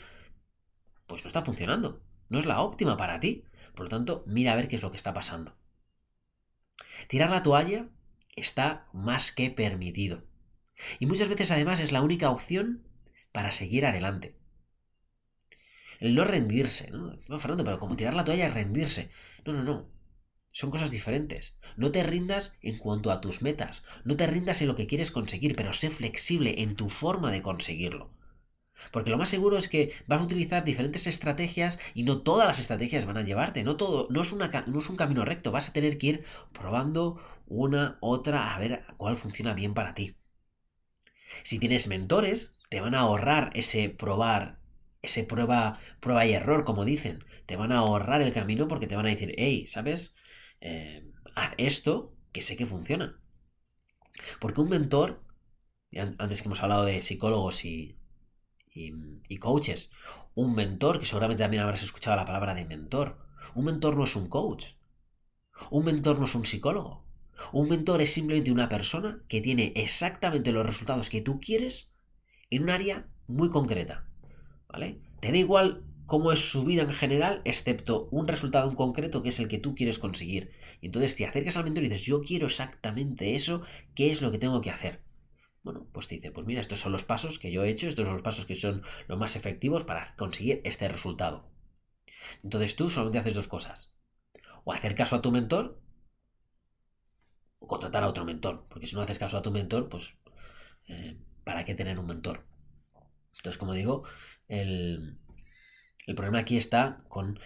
pues 1.07 1.23
no 1.23 1.29
está 1.29 1.43
funcionando, 1.43 2.03
no 2.29 2.37
es 2.37 2.45
la 2.45 2.61
óptima 2.61 2.95
para 2.95 3.19
ti. 3.19 3.45
Por 3.73 3.85
lo 3.85 3.89
tanto, 3.89 4.23
mira 4.27 4.53
a 4.53 4.55
ver 4.55 4.67
qué 4.67 4.75
es 4.75 4.83
lo 4.83 4.91
que 4.91 4.97
está 4.97 5.13
pasando. 5.13 5.55
Tirar 7.07 7.31
la 7.31 7.41
toalla 7.41 7.89
está 8.35 8.87
más 8.93 9.31
que 9.31 9.49
permitido. 9.49 10.23
Y 10.99 11.05
muchas 11.07 11.27
veces 11.27 11.51
además 11.51 11.79
es 11.79 11.91
la 11.91 12.01
única 12.01 12.29
opción 12.29 12.83
para 13.31 13.51
seguir 13.51 13.85
adelante 13.85 14.40
el 16.01 16.15
no 16.15 16.25
rendirse, 16.25 16.91
¿no? 16.91 17.17
No, 17.29 17.39
Fernando, 17.39 17.63
pero 17.63 17.79
como 17.79 17.95
tirar 17.95 18.13
la 18.15 18.25
toalla 18.25 18.47
es 18.47 18.53
rendirse. 18.53 19.09
No, 19.45 19.53
no, 19.53 19.63
no. 19.63 19.89
Son 20.51 20.71
cosas 20.71 20.91
diferentes. 20.91 21.57
No 21.77 21.91
te 21.91 22.03
rindas 22.03 22.53
en 22.61 22.77
cuanto 22.77 23.11
a 23.11 23.21
tus 23.21 23.41
metas. 23.41 23.83
No 24.03 24.17
te 24.17 24.27
rindas 24.27 24.61
en 24.61 24.67
lo 24.67 24.75
que 24.75 24.87
quieres 24.87 25.11
conseguir, 25.11 25.55
pero 25.55 25.73
sé 25.73 25.89
flexible 25.89 26.61
en 26.63 26.75
tu 26.75 26.89
forma 26.89 27.31
de 27.31 27.41
conseguirlo. 27.41 28.11
Porque 28.91 29.11
lo 29.11 29.17
más 29.17 29.29
seguro 29.29 29.57
es 29.57 29.67
que 29.69 29.93
vas 30.07 30.21
a 30.21 30.25
utilizar 30.25 30.63
diferentes 30.63 31.07
estrategias 31.07 31.79
y 31.93 32.03
no 32.03 32.21
todas 32.21 32.47
las 32.47 32.59
estrategias 32.59 33.05
van 33.05 33.17
a 33.17 33.23
llevarte. 33.23 33.63
No 33.63 33.77
todo, 33.77 34.07
no 34.09 34.21
es, 34.21 34.33
no 34.33 34.79
es 34.79 34.89
un 34.89 34.95
camino 34.97 35.23
recto. 35.23 35.51
Vas 35.51 35.69
a 35.69 35.73
tener 35.73 35.97
que 35.99 36.07
ir 36.07 36.25
probando 36.51 37.21
una, 37.47 37.97
otra, 38.01 38.55
a 38.55 38.59
ver 38.59 38.85
cuál 38.97 39.17
funciona 39.17 39.53
bien 39.53 39.73
para 39.75 39.93
ti. 39.93 40.15
Si 41.43 41.59
tienes 41.59 41.87
mentores, 41.87 42.53
te 42.69 42.81
van 42.81 42.95
a 42.95 43.01
ahorrar 43.01 43.51
ese 43.53 43.89
probar 43.89 44.60
ese 45.01 45.23
prueba, 45.23 45.79
prueba 45.99 46.25
y 46.25 46.33
error, 46.33 46.63
como 46.63 46.85
dicen. 46.85 47.23
Te 47.45 47.55
van 47.55 47.71
a 47.71 47.79
ahorrar 47.79 48.21
el 48.21 48.33
camino 48.33 48.67
porque 48.67 48.87
te 48.87 48.95
van 48.95 49.05
a 49.05 49.09
decir, 49.09 49.33
hey, 49.37 49.65
¿sabes? 49.67 50.13
Eh, 50.61 51.11
haz 51.35 51.53
esto 51.57 52.13
que 52.31 52.41
sé 52.41 52.55
que 52.57 52.65
funciona. 52.65 53.19
Porque 54.39 54.61
un 54.61 54.69
mentor, 54.69 55.23
antes 56.17 56.41
que 56.41 56.47
hemos 56.47 56.61
hablado 56.63 56.85
de 56.85 57.01
psicólogos 57.01 57.65
y, 57.65 57.97
y, 58.73 58.93
y, 59.27 59.37
coaches, 59.37 59.89
un 60.35 60.55
mentor, 60.55 60.99
que 60.99 61.05
seguramente 61.05 61.43
también 61.43 61.63
habrás 61.63 61.83
escuchado 61.83 62.15
la 62.15 62.25
palabra 62.25 62.53
de 62.53 62.65
mentor, 62.65 63.17
un 63.55 63.65
mentor 63.65 63.97
no 63.97 64.03
es 64.03 64.15
un 64.15 64.27
coach, 64.27 64.73
un 65.69 65.85
mentor 65.85 66.19
no 66.19 66.25
es 66.25 66.35
un 66.35 66.45
psicólogo, 66.45 67.05
un 67.51 67.69
mentor 67.69 68.01
es 68.01 68.13
simplemente 68.13 68.51
una 68.51 68.69
persona 68.69 69.23
que 69.27 69.41
tiene 69.41 69.73
exactamente 69.75 70.51
los 70.51 70.65
resultados 70.65 71.09
que 71.09 71.21
tú 71.21 71.39
quieres 71.39 71.91
en 72.49 72.63
un 72.63 72.69
área 72.69 73.07
muy 73.27 73.49
concreta. 73.49 74.07
Te 75.19 75.31
da 75.31 75.37
igual 75.37 75.83
cómo 76.05 76.31
es 76.31 76.51
su 76.51 76.63
vida 76.65 76.81
en 76.81 76.89
general, 76.93 77.41
excepto 77.45 78.07
un 78.11 78.27
resultado 78.27 78.69
en 78.69 78.75
concreto 78.75 79.21
que 79.23 79.29
es 79.29 79.39
el 79.39 79.47
que 79.47 79.59
tú 79.59 79.75
quieres 79.75 79.99
conseguir. 79.99 80.51
Y 80.81 80.87
entonces 80.87 81.15
te 81.15 81.25
acercas 81.25 81.57
al 81.57 81.63
mentor 81.63 81.83
y 81.83 81.89
dices, 81.89 82.05
yo 82.05 82.21
quiero 82.21 82.47
exactamente 82.47 83.35
eso, 83.35 83.61
¿qué 83.95 84.11
es 84.11 84.21
lo 84.21 84.31
que 84.31 84.39
tengo 84.39 84.61
que 84.61 84.71
hacer? 84.71 85.03
Bueno, 85.63 85.87
pues 85.91 86.07
te 86.07 86.15
dice, 86.15 86.31
pues 86.31 86.47
mira, 86.47 86.61
estos 86.61 86.79
son 86.79 86.91
los 86.91 87.03
pasos 87.03 87.39
que 87.39 87.51
yo 87.51 87.63
he 87.63 87.69
hecho, 87.69 87.87
estos 87.87 88.05
son 88.05 88.13
los 88.13 88.23
pasos 88.23 88.45
que 88.45 88.55
son 88.55 88.83
los 89.07 89.19
más 89.19 89.35
efectivos 89.35 89.83
para 89.83 90.15
conseguir 90.15 90.61
este 90.63 90.87
resultado. 90.87 91.47
Entonces 92.43 92.75
tú 92.75 92.89
solamente 92.89 93.19
haces 93.19 93.35
dos 93.35 93.47
cosas. 93.47 93.91
O 94.63 94.73
hacer 94.73 94.95
caso 94.95 95.15
a 95.15 95.21
tu 95.21 95.31
mentor, 95.31 95.79
o 97.59 97.67
contratar 97.67 98.03
a 98.03 98.09
otro 98.09 98.25
mentor. 98.25 98.65
Porque 98.69 98.87
si 98.87 98.95
no 98.95 99.01
haces 99.01 99.19
caso 99.19 99.37
a 99.37 99.41
tu 99.41 99.51
mentor, 99.51 99.89
pues 99.89 100.15
eh, 100.87 101.17
¿para 101.43 101.63
qué 101.65 101.75
tener 101.75 101.99
un 101.99 102.07
mentor? 102.07 102.45
Entonces, 103.37 103.57
como 103.57 103.73
digo, 103.73 104.03
el, 104.47 105.17
problema 106.15 106.39
aquí 106.39 106.57
está 106.57 106.99
con 107.07 107.39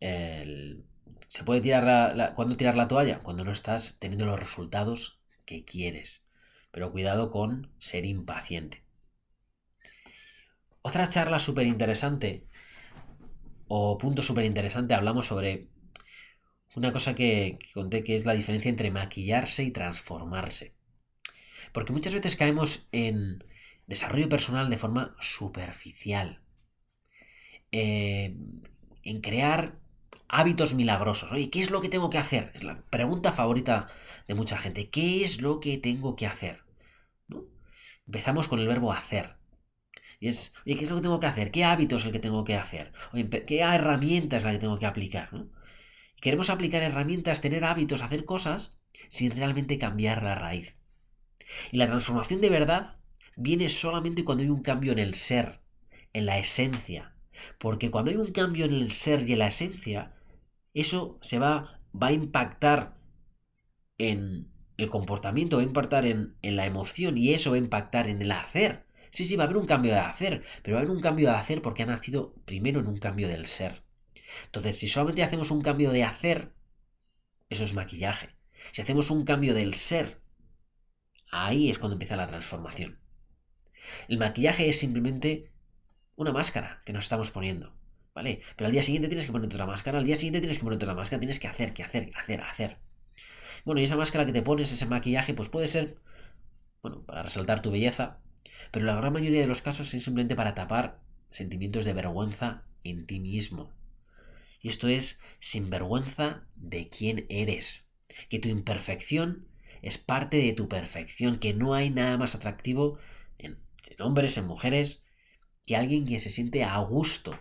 el... 0.00 0.84
¿Se 1.28 1.44
puede 1.44 1.60
tirar 1.60 2.14
la, 2.16 2.34
¿Cuándo 2.34 2.56
tirar 2.56 2.76
la 2.76 2.88
toalla? 2.88 3.20
Cuando 3.20 3.44
no 3.44 3.52
estás 3.52 3.98
teniendo 3.98 4.26
los 4.26 4.38
resultados 4.38 5.20
que 5.44 5.64
quieres. 5.64 6.26
Pero 6.70 6.92
cuidado 6.92 7.30
con 7.30 7.72
ser 7.78 8.04
impaciente. 8.04 8.84
Otra 10.82 11.06
charla 11.06 11.38
súper 11.38 11.66
interesante 11.66 12.46
o 13.68 13.98
punto 13.98 14.22
súper 14.22 14.44
interesante 14.44 14.94
hablamos 14.94 15.26
sobre 15.26 15.68
una 16.76 16.92
cosa 16.92 17.14
que, 17.14 17.58
que, 17.58 17.72
conté 17.72 18.04
que 18.04 18.16
es 18.16 18.24
la 18.24 18.34
diferencia 18.34 18.68
entre 18.68 18.90
maquillarse 18.90 19.64
y 19.64 19.70
transformarse. 19.72 20.74
Porque 21.72 21.92
muchas 21.92 22.12
veces 22.12 22.36
caemos 22.36 22.86
en, 22.92 23.42
desarrollo 23.86 24.28
personal 24.28 24.70
de 24.70 24.76
forma 24.76 25.16
superficial. 25.20 26.42
Eh, 27.72 28.36
en 29.02 29.20
crear 29.20 29.78
hábitos 30.28 30.74
milagrosos. 30.74 31.30
Oye, 31.32 31.50
¿qué 31.50 31.60
es 31.60 31.70
lo 31.70 31.80
que 31.80 31.88
tengo 31.88 32.10
que 32.10 32.18
hacer? 32.18 32.50
Es 32.54 32.64
la 32.64 32.82
pregunta 32.90 33.32
favorita 33.32 33.88
de 34.26 34.34
mucha 34.34 34.58
gente. 34.58 34.90
¿Qué 34.90 35.22
es 35.22 35.40
lo 35.40 35.60
que 35.60 35.78
tengo 35.78 36.16
que 36.16 36.26
hacer? 36.26 36.64
Empezamos 38.06 38.48
con 38.48 38.60
el 38.60 38.68
verbo 38.68 38.92
hacer. 38.92 39.36
Y 40.20 40.28
es, 40.28 40.54
oye, 40.64 40.76
¿qué 40.76 40.84
es 40.84 40.90
lo 40.90 40.96
que 40.96 41.02
tengo 41.02 41.20
que 41.20 41.26
hacer? 41.26 41.50
¿Qué 41.50 41.64
hábitos 41.64 42.02
es 42.02 42.06
el 42.06 42.12
que 42.12 42.18
tengo 42.18 42.44
que 42.44 42.56
hacer? 42.56 42.92
Oye, 43.12 43.28
¿qué 43.46 43.60
herramienta 43.60 44.36
es 44.36 44.44
la 44.44 44.52
que 44.52 44.58
tengo 44.58 44.78
que 44.78 44.86
aplicar? 44.86 45.30
Queremos 46.20 46.50
aplicar 46.50 46.82
herramientas, 46.82 47.40
tener 47.40 47.64
hábitos, 47.64 48.02
hacer 48.02 48.24
cosas 48.24 48.76
sin 49.08 49.30
realmente 49.30 49.78
cambiar 49.78 50.22
la 50.22 50.34
raíz. 50.34 50.76
Y 51.70 51.76
la 51.76 51.86
transformación 51.86 52.40
de 52.40 52.50
verdad 52.50 52.95
viene 53.36 53.68
solamente 53.68 54.24
cuando 54.24 54.42
hay 54.44 54.50
un 54.50 54.62
cambio 54.62 54.92
en 54.92 54.98
el 54.98 55.14
ser, 55.14 55.60
en 56.12 56.26
la 56.26 56.38
esencia. 56.38 57.14
Porque 57.58 57.90
cuando 57.90 58.10
hay 58.10 58.16
un 58.16 58.32
cambio 58.32 58.64
en 58.66 58.74
el 58.74 58.92
ser 58.92 59.28
y 59.28 59.32
en 59.34 59.38
la 59.40 59.48
esencia, 59.48 60.14
eso 60.74 61.18
se 61.22 61.38
va, 61.38 61.80
va 62.00 62.08
a 62.08 62.12
impactar 62.12 62.96
en 63.98 64.48
el 64.76 64.90
comportamiento, 64.90 65.56
va 65.56 65.62
a 65.62 65.66
impactar 65.66 66.06
en, 66.06 66.36
en 66.42 66.56
la 66.56 66.66
emoción 66.66 67.16
y 67.18 67.32
eso 67.34 67.50
va 67.50 67.56
a 67.56 67.58
impactar 67.60 68.08
en 68.08 68.20
el 68.22 68.30
hacer. 68.32 68.86
Sí, 69.10 69.24
sí, 69.24 69.36
va 69.36 69.44
a 69.44 69.46
haber 69.46 69.56
un 69.58 69.66
cambio 69.66 69.92
de 69.92 69.98
hacer, 70.00 70.44
pero 70.62 70.74
va 70.74 70.80
a 70.80 70.82
haber 70.82 70.94
un 70.96 71.02
cambio 71.02 71.28
de 71.30 71.36
hacer 71.36 71.62
porque 71.62 71.82
ha 71.82 71.86
nacido 71.86 72.34
primero 72.44 72.80
en 72.80 72.86
un 72.86 72.96
cambio 72.96 73.28
del 73.28 73.46
ser. 73.46 73.82
Entonces, 74.46 74.78
si 74.78 74.88
solamente 74.88 75.22
hacemos 75.24 75.50
un 75.50 75.62
cambio 75.62 75.92
de 75.92 76.04
hacer, 76.04 76.52
eso 77.50 77.64
es 77.64 77.74
maquillaje. 77.74 78.36
Si 78.72 78.82
hacemos 78.82 79.10
un 79.10 79.24
cambio 79.24 79.54
del 79.54 79.74
ser, 79.74 80.20
ahí 81.30 81.70
es 81.70 81.78
cuando 81.78 81.94
empieza 81.94 82.16
la 82.16 82.26
transformación. 82.26 82.98
El 84.08 84.18
maquillaje 84.18 84.68
es 84.68 84.78
simplemente 84.78 85.50
una 86.16 86.32
máscara 86.32 86.80
que 86.84 86.92
nos 86.92 87.04
estamos 87.04 87.30
poniendo, 87.30 87.74
¿vale? 88.14 88.40
Pero 88.56 88.66
al 88.66 88.72
día 88.72 88.82
siguiente 88.82 89.08
tienes 89.08 89.26
que 89.26 89.32
ponerte 89.32 89.56
otra 89.56 89.66
máscara, 89.66 89.98
al 89.98 90.04
día 90.04 90.16
siguiente 90.16 90.40
tienes 90.40 90.58
que 90.58 90.64
ponerte 90.64 90.84
otra 90.84 90.94
máscara, 90.94 91.20
tienes 91.20 91.38
que 91.38 91.48
hacer, 91.48 91.72
que 91.74 91.82
hacer, 91.82 92.10
hacer, 92.16 92.40
hacer. 92.40 92.78
Bueno, 93.64 93.80
y 93.80 93.84
esa 93.84 93.96
máscara 93.96 94.24
que 94.24 94.32
te 94.32 94.42
pones, 94.42 94.72
ese 94.72 94.86
maquillaje, 94.86 95.34
pues 95.34 95.48
puede 95.48 95.68
ser, 95.68 95.96
bueno, 96.82 97.04
para 97.04 97.22
resaltar 97.22 97.62
tu 97.62 97.70
belleza, 97.70 98.20
pero 98.70 98.86
la 98.86 98.96
gran 98.96 99.12
mayoría 99.12 99.40
de 99.40 99.46
los 99.46 99.62
casos 99.62 99.92
es 99.92 100.04
simplemente 100.04 100.36
para 100.36 100.54
tapar 100.54 101.00
sentimientos 101.30 101.84
de 101.84 101.92
vergüenza 101.92 102.64
en 102.84 103.06
ti 103.06 103.20
mismo. 103.20 103.72
Y 104.60 104.68
esto 104.68 104.88
es 104.88 105.20
sinvergüenza 105.38 106.44
de 106.54 106.88
quién 106.88 107.26
eres. 107.28 107.90
Que 108.28 108.38
tu 108.38 108.48
imperfección 108.48 109.48
es 109.82 109.98
parte 109.98 110.38
de 110.38 110.52
tu 110.52 110.68
perfección, 110.68 111.36
que 111.36 111.54
no 111.54 111.74
hay 111.74 111.90
nada 111.90 112.16
más 112.16 112.34
atractivo 112.34 112.98
en, 113.90 114.02
hombres, 114.02 114.36
en 114.36 114.46
mujeres, 114.46 115.04
que 115.64 115.76
alguien 115.76 116.06
que 116.06 116.20
se 116.20 116.30
siente 116.30 116.64
a 116.64 116.78
gusto 116.78 117.38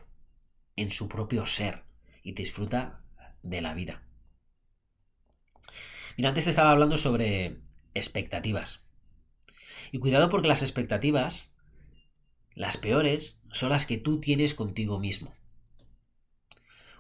en 0.76 0.92
su 0.92 1.08
propio 1.08 1.46
ser 1.46 1.84
y 2.24 2.34
disfruta 2.34 3.04
de 3.44 3.62
la 3.62 3.74
vida. 3.74 4.04
Mira, 6.18 6.30
antes 6.30 6.46
te 6.46 6.50
estaba 6.50 6.72
hablando 6.72 6.98
sobre 6.98 7.62
expectativas. 7.94 8.82
Y 9.92 10.00
cuidado 10.00 10.30
porque 10.30 10.48
las 10.48 10.62
expectativas, 10.62 11.52
las 12.54 12.78
peores, 12.78 13.38
son 13.52 13.70
las 13.70 13.86
que 13.86 13.98
tú 13.98 14.20
tienes 14.20 14.54
contigo 14.54 15.00
mismo. 15.00 15.34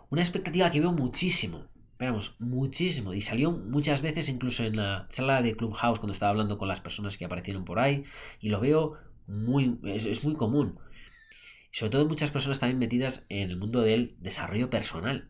Una 0.09 0.21
expectativa 0.21 0.69
que 0.69 0.79
veo 0.79 0.91
muchísimo, 0.91 1.67
esperamos, 1.91 2.35
muchísimo, 2.39 3.13
y 3.13 3.21
salió 3.21 3.51
muchas 3.51 4.01
veces 4.01 4.29
incluso 4.29 4.63
en 4.63 4.77
la 4.77 5.07
charla 5.09 5.41
de 5.41 5.55
Clubhouse 5.55 5.99
cuando 5.99 6.13
estaba 6.13 6.29
hablando 6.29 6.57
con 6.57 6.67
las 6.67 6.81
personas 6.81 7.17
que 7.17 7.25
aparecieron 7.25 7.65
por 7.65 7.79
ahí, 7.79 8.03
y 8.39 8.49
lo 8.49 8.59
veo 8.59 8.97
muy, 9.27 9.79
es, 9.83 10.23
muy 10.23 10.35
común. 10.35 10.79
Sobre 11.71 11.91
todo 11.91 12.07
muchas 12.07 12.31
personas 12.31 12.59
también 12.59 12.79
metidas 12.79 13.25
en 13.29 13.49
el 13.49 13.57
mundo 13.57 13.81
del 13.81 14.15
desarrollo 14.19 14.69
personal. 14.69 15.29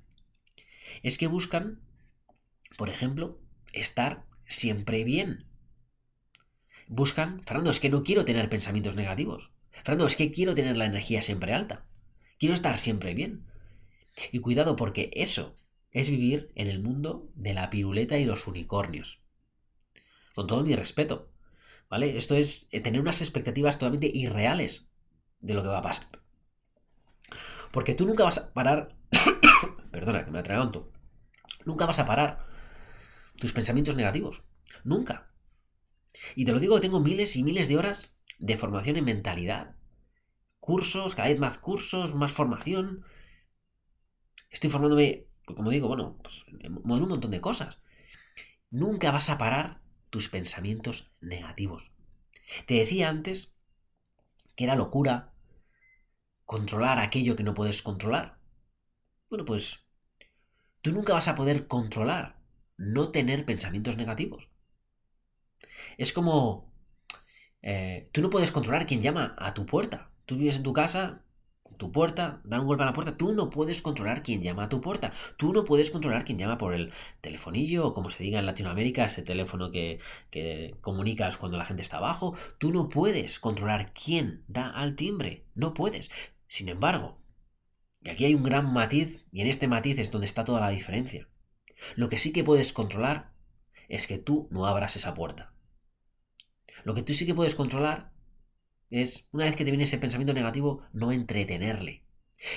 Es 1.02 1.18
que 1.18 1.28
buscan, 1.28 1.82
por 2.78 2.90
ejemplo, 2.90 3.40
estar 3.74 4.26
siempre 4.46 5.04
bien. 5.04 5.46
Buscan, 6.88 7.42
Fernando, 7.44 7.72
es 7.72 7.80
que 7.80 7.90
no 7.90 8.04
quiero 8.04 8.26
tener 8.26 8.50
pensamientos 8.50 8.96
negativos. 8.96 9.52
Fernando, 9.72 10.06
es 10.06 10.16
que 10.16 10.32
quiero 10.32 10.54
tener 10.54 10.78
la 10.78 10.86
energía 10.86 11.22
siempre 11.22 11.54
alta. 11.54 11.86
Quiero 12.38 12.54
estar 12.54 12.78
siempre 12.78 13.14
bien. 13.14 13.46
Y 14.32 14.40
cuidado 14.40 14.76
porque 14.76 15.10
eso 15.14 15.56
es 15.92 16.10
vivir 16.10 16.52
en 16.56 16.68
el 16.68 16.82
mundo 16.82 17.32
de 17.36 17.54
la 17.54 17.70
piruleta 17.70 18.18
y 18.18 18.26
los 18.26 18.48
unicornios. 18.48 19.22
Con 20.34 20.48
todo 20.48 20.64
mi 20.64 20.76
respeto. 20.76 21.32
¿Vale? 21.90 22.18
Esto 22.18 22.36
es 22.36 22.68
eh, 22.72 22.82
tener 22.82 23.02
unas 23.02 23.22
expectativas 23.22 23.78
totalmente 23.78 24.10
irreales 24.14 24.90
de 25.40 25.54
lo 25.54 25.62
que 25.62 25.70
va 25.70 25.80
a 25.80 25.84
pasar. 25.84 26.08
Porque 27.72 27.94
tú 27.94 28.06
nunca 28.06 28.24
vas 28.24 28.38
a 28.38 28.54
parar. 28.54 28.96
Perdona, 29.92 30.26
que 30.26 30.32
me 30.32 30.40
atraganto. 30.40 30.92
Nunca 31.66 31.86
vas 31.86 32.00
a 32.00 32.06
parar 32.06 32.48
tus 33.38 33.54
pensamientos 33.54 33.96
negativos. 33.96 34.44
Nunca. 34.84 35.32
Y 36.36 36.46
te 36.46 36.52
lo 36.52 36.60
digo, 36.60 36.80
tengo 36.80 37.00
miles 37.00 37.36
y 37.36 37.44
miles 37.44 37.68
de 37.68 37.78
horas 37.78 38.14
de 38.40 38.58
formación 38.58 38.98
en 38.98 39.06
mentalidad. 39.06 39.76
Cursos, 40.60 41.16
cada 41.16 41.30
vez 41.30 41.40
más 41.40 41.58
cursos, 41.58 42.16
más 42.16 42.32
formación. 42.32 43.06
Estoy 44.50 44.70
formándome, 44.70 45.28
pues, 45.46 45.56
como 45.56 45.70
digo, 45.70 45.88
bueno, 45.88 46.18
pues, 46.24 46.46
en 46.60 46.78
un 46.78 47.10
montón 47.10 47.32
de 47.32 47.42
cosas. 47.42 47.80
Nunca 48.72 49.12
vas 49.12 49.30
a 49.30 49.38
parar 49.38 49.82
tus 50.16 50.30
pensamientos 50.30 51.12
negativos. 51.20 51.92
Te 52.68 52.76
decía 52.76 53.10
antes 53.10 53.54
que 54.56 54.64
era 54.64 54.78
locura 54.78 55.34
controlar 56.46 57.00
aquello 57.00 57.36
que 57.36 57.44
no 57.44 57.54
puedes 57.54 57.82
controlar. 57.82 58.40
Bueno, 59.30 59.44
pues 59.44 59.82
tú 60.82 60.94
nunca 60.94 61.12
vas 61.12 61.28
a 61.28 61.36
poder 61.36 61.68
controlar 61.68 62.40
no 62.78 63.12
tener 63.12 63.44
pensamientos 63.44 63.98
negativos. 63.98 64.50
Es 65.98 66.14
como... 66.14 66.72
Eh, 67.62 68.10
tú 68.14 68.22
no 68.22 68.30
puedes 68.30 68.54
controlar 68.54 68.88
quién 68.88 69.02
llama 69.02 69.36
a 69.38 69.54
tu 69.54 69.66
puerta. 69.66 70.12
Tú 70.26 70.38
vives 70.38 70.56
en 70.56 70.64
tu 70.64 70.72
casa, 70.72 71.25
tu 71.78 71.92
puerta, 71.92 72.42
da 72.44 72.60
un 72.60 72.68
golpe 72.68 72.84
a 72.84 72.86
la 72.86 72.94
puerta. 72.94 73.18
Tú 73.18 73.34
no 73.34 73.50
puedes 73.50 73.82
controlar 73.82 74.24
quién 74.24 74.42
llama 74.42 74.64
a 74.64 74.70
tu 74.70 74.82
puerta. 74.82 75.12
Tú 75.38 75.54
no 75.54 75.66
puedes 75.66 75.92
controlar 75.92 76.26
quién 76.26 76.38
llama 76.38 76.58
por 76.58 76.74
el 76.74 76.92
telefonillo 77.22 77.88
o 77.88 77.94
como 77.94 78.10
se 78.10 78.24
diga 78.24 78.40
en 78.40 78.46
Latinoamérica, 78.46 79.06
ese 79.06 79.22
teléfono 79.22 79.72
que, 79.72 80.00
que 80.30 80.76
comunicas 80.82 81.38
cuando 81.38 81.58
la 81.58 81.66
gente 81.66 81.82
está 81.82 81.98
abajo. 81.98 82.36
Tú 82.58 82.72
no 82.72 82.90
puedes 82.90 83.40
controlar 83.40 83.94
quién 83.94 84.44
da 84.48 84.70
al 84.70 84.96
timbre. 84.96 85.46
No 85.54 85.74
puedes. 85.74 86.10
Sin 86.48 86.70
embargo, 86.70 87.20
y 88.06 88.10
aquí 88.10 88.26
hay 88.26 88.36
un 88.36 88.44
gran 88.44 88.72
matiz, 88.72 89.26
y 89.32 89.42
en 89.42 89.48
este 89.48 89.68
matiz 89.68 89.98
es 89.98 90.12
donde 90.12 90.28
está 90.28 90.44
toda 90.44 90.62
la 90.62 90.70
diferencia. 90.70 91.28
Lo 91.96 92.08
que 92.08 92.20
sí 92.20 92.32
que 92.32 92.44
puedes 92.44 92.72
controlar 92.72 93.32
es 93.90 94.06
que 94.06 94.20
tú 94.20 94.48
no 94.52 94.68
abras 94.68 94.96
esa 94.96 95.16
puerta. 95.16 95.54
Lo 96.84 96.94
que 96.94 97.02
tú 97.02 97.16
sí 97.16 97.26
que 97.26 97.34
puedes 97.34 97.56
controlar 97.56 98.14
es, 98.90 99.28
una 99.32 99.46
vez 99.46 99.56
que 99.56 99.66
te 99.66 99.72
viene 99.72 99.84
ese 99.84 99.98
pensamiento 99.98 100.34
negativo, 100.34 100.82
no 100.94 101.12
entretenerle. 101.12 102.04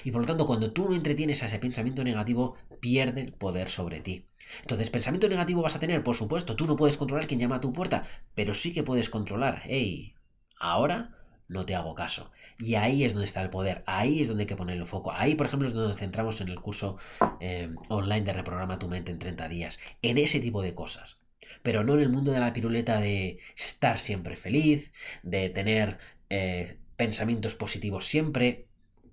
Y 0.05 0.11
por 0.11 0.21
lo 0.21 0.27
tanto, 0.27 0.47
cuando 0.47 0.73
tú 0.73 0.89
no 0.89 0.95
entretienes 0.95 1.43
a 1.43 1.47
ese 1.47 1.59
pensamiento 1.59 2.05
negativo, 2.05 2.57
pierde 2.81 3.23
el 3.23 3.33
poder 3.33 3.69
sobre 3.69 4.01
ti. 4.01 4.27
Entonces, 4.61 4.91
pensamiento 4.91 5.29
negativo 5.29 5.63
vas 5.63 5.77
a 5.77 5.81
tener, 5.81 6.03
por 6.03 6.17
supuesto, 6.17 6.57
tú 6.57 6.67
no 6.67 6.77
puedes 6.77 6.97
controlar 6.97 7.27
quién 7.27 7.41
llama 7.41 7.57
a 7.57 7.61
tu 7.61 7.73
puerta, 7.73 8.05
pero 8.35 8.55
sí 8.55 8.73
que 8.73 8.83
puedes 8.83 9.09
controlar, 9.09 9.63
hey, 9.65 10.15
ahora 10.59 11.17
no 11.49 11.65
te 11.65 11.75
hago 11.75 11.95
caso. 11.95 12.31
Y 12.59 12.75
ahí 12.75 13.05
es 13.05 13.13
donde 13.13 13.27
está 13.27 13.41
el 13.43 13.51
poder, 13.51 13.83
ahí 13.87 14.21
es 14.21 14.29
donde 14.29 14.43
hay 14.43 14.47
que 14.47 14.57
poner 14.57 14.77
el 14.77 14.87
foco. 14.87 15.13
Ahí, 15.13 15.35
por 15.35 15.47
ejemplo, 15.47 15.69
es 15.69 15.75
donde 15.75 15.97
centramos 15.97 16.41
en 16.41 16.49
el 16.49 16.61
curso 16.61 16.99
eh, 17.41 17.71
online 17.89 18.23
de 18.23 18.33
Reprograma 18.33 18.79
tu 18.79 18.89
mente 18.89 19.13
en 19.13 19.19
30 19.19 19.49
días. 19.49 19.79
En 20.03 20.19
ese 20.19 20.41
tipo 20.41 20.61
de 20.61 20.75
cosas. 20.75 21.19
Pero 21.63 21.85
no 21.85 21.95
en 21.95 22.01
el 22.01 22.11
mundo 22.11 22.33
de 22.33 22.41
la 22.41 22.53
piruleta 22.53 23.01
de 23.01 23.39
estar 23.57 23.99
siempre 23.99 24.37
feliz, 24.37 24.93
de 25.23 25.49
tener 25.51 25.99
eh, 26.31 26.79
pensamientos 26.97 27.55
positivos 27.55 28.07
siempre. 28.07 28.67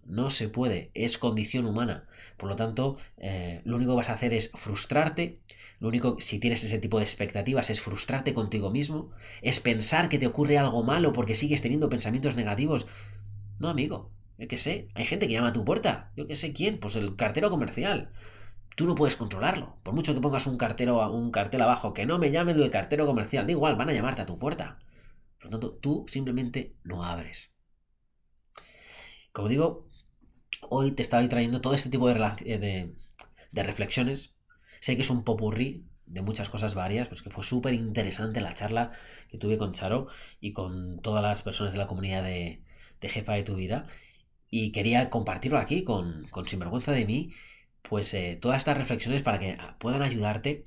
No 0.05 0.29
se 0.29 0.49
puede, 0.49 0.91
es 0.93 1.17
condición 1.17 1.65
humana. 1.65 2.07
Por 2.37 2.49
lo 2.49 2.55
tanto, 2.55 2.97
eh, 3.17 3.61
lo 3.65 3.77
único 3.77 3.93
que 3.93 3.97
vas 3.97 4.09
a 4.09 4.13
hacer 4.13 4.33
es 4.33 4.51
frustrarte, 4.53 5.39
lo 5.79 5.89
único, 5.89 6.17
si 6.19 6.39
tienes 6.39 6.63
ese 6.63 6.79
tipo 6.79 6.99
de 6.99 7.03
expectativas, 7.03 7.69
es 7.69 7.81
frustrarte 7.81 8.33
contigo 8.33 8.71
mismo, 8.71 9.11
es 9.41 9.59
pensar 9.59 10.09
que 10.09 10.17
te 10.17 10.27
ocurre 10.27 10.57
algo 10.57 10.83
malo 10.83 11.11
porque 11.11 11.35
sigues 11.35 11.61
teniendo 11.61 11.89
pensamientos 11.89 12.35
negativos. 12.35 12.87
No, 13.59 13.69
amigo, 13.69 14.11
yo 14.37 14.47
qué 14.47 14.57
sé, 14.57 14.89
hay 14.93 15.05
gente 15.05 15.27
que 15.27 15.33
llama 15.33 15.49
a 15.49 15.53
tu 15.53 15.65
puerta, 15.65 16.11
yo 16.15 16.27
qué 16.27 16.35
sé 16.35 16.53
quién, 16.53 16.79
pues 16.79 16.95
el 16.95 17.15
cartero 17.15 17.49
comercial. 17.49 18.11
Tú 18.75 18.85
no 18.85 18.95
puedes 18.95 19.15
controlarlo. 19.15 19.77
Por 19.83 19.93
mucho 19.93 20.13
que 20.13 20.21
pongas 20.21 20.47
un, 20.47 20.57
cartero, 20.57 21.09
un 21.11 21.31
cartel 21.31 21.61
abajo, 21.61 21.93
que 21.93 22.05
no 22.05 22.19
me 22.19 22.31
llamen 22.31 22.59
el 22.59 22.71
cartero 22.71 23.05
comercial, 23.05 23.45
da 23.45 23.51
igual, 23.51 23.75
van 23.75 23.89
a 23.89 23.93
llamarte 23.93 24.21
a 24.21 24.25
tu 24.25 24.37
puerta. 24.39 24.79
Por 25.45 25.51
lo 25.51 25.59
tanto, 25.59 25.77
tú 25.77 26.07
simplemente 26.09 26.75
no 26.83 27.03
abres. 27.03 27.51
Como 29.31 29.47
digo, 29.47 29.87
hoy 30.69 30.91
te 30.93 31.03
estaba 31.03 31.27
trayendo 31.29 31.61
todo 31.61 31.75
este 31.75 31.91
tipo 31.91 32.07
de, 32.07 32.95
de, 33.51 33.63
reflexiones 33.63 34.33
Sé 34.79 34.95
que 34.95 35.03
es 35.03 35.09
un 35.11 35.23
popurrí 35.23 35.85
de 36.07 36.23
muchas 36.23 36.49
cosas 36.49 36.73
varias, 36.73 37.09
pues 37.09 37.21
que 37.21 37.29
fue 37.29 37.43
súper 37.43 37.75
interesante 37.75 38.41
la 38.41 38.55
charla 38.55 38.93
que 39.29 39.37
tuve 39.37 39.59
con 39.59 39.73
Charo 39.73 40.07
y 40.39 40.51
con 40.51 40.99
todas 41.01 41.21
las 41.21 41.43
personas 41.43 41.73
de 41.73 41.79
la 41.79 41.87
comunidad 41.87 42.23
de, 42.23 42.63
Jefa 43.01 43.33
de 43.33 43.43
tu 43.43 43.53
vida. 43.53 43.85
Y 44.49 44.71
quería 44.71 45.11
compartirlo 45.11 45.59
aquí 45.59 45.83
con, 45.83 46.25
con 46.29 46.47
Sinvergüenza 46.47 46.91
de 46.91 47.05
mí 47.05 47.29
pues 47.83 48.11
eh, 48.15 48.39
todas 48.41 48.57
estas 48.57 48.77
reflexiones 48.77 49.21
para 49.21 49.37
que 49.37 49.59
puedan 49.77 50.01
ayudarte. 50.01 50.65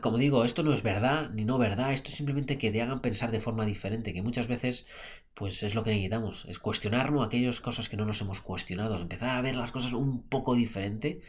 Como 0.00 0.18
digo, 0.18 0.44
esto 0.44 0.62
no 0.62 0.72
es 0.72 0.82
verdad 0.82 1.30
ni 1.30 1.44
no 1.44 1.58
verdad, 1.58 1.92
esto 1.92 2.10
es 2.10 2.16
simplemente 2.16 2.58
que 2.58 2.70
te 2.70 2.82
hagan 2.82 3.00
pensar 3.00 3.30
de 3.30 3.40
forma 3.40 3.64
diferente, 3.64 4.12
que 4.12 4.22
muchas 4.22 4.48
veces 4.48 4.86
pues 5.34 5.62
es 5.62 5.74
lo 5.74 5.84
que 5.84 5.90
necesitamos, 5.90 6.44
es 6.48 6.58
cuestionarnos 6.58 7.26
aquellas 7.26 7.60
cosas 7.60 7.88
que 7.88 7.96
no 7.96 8.04
nos 8.04 8.20
hemos 8.20 8.40
cuestionado, 8.40 9.00
empezar 9.00 9.30
a 9.30 9.40
ver 9.40 9.56
las 9.56 9.72
cosas 9.72 9.92
un 9.92 10.22
poco 10.28 10.54
diferente 10.54 11.20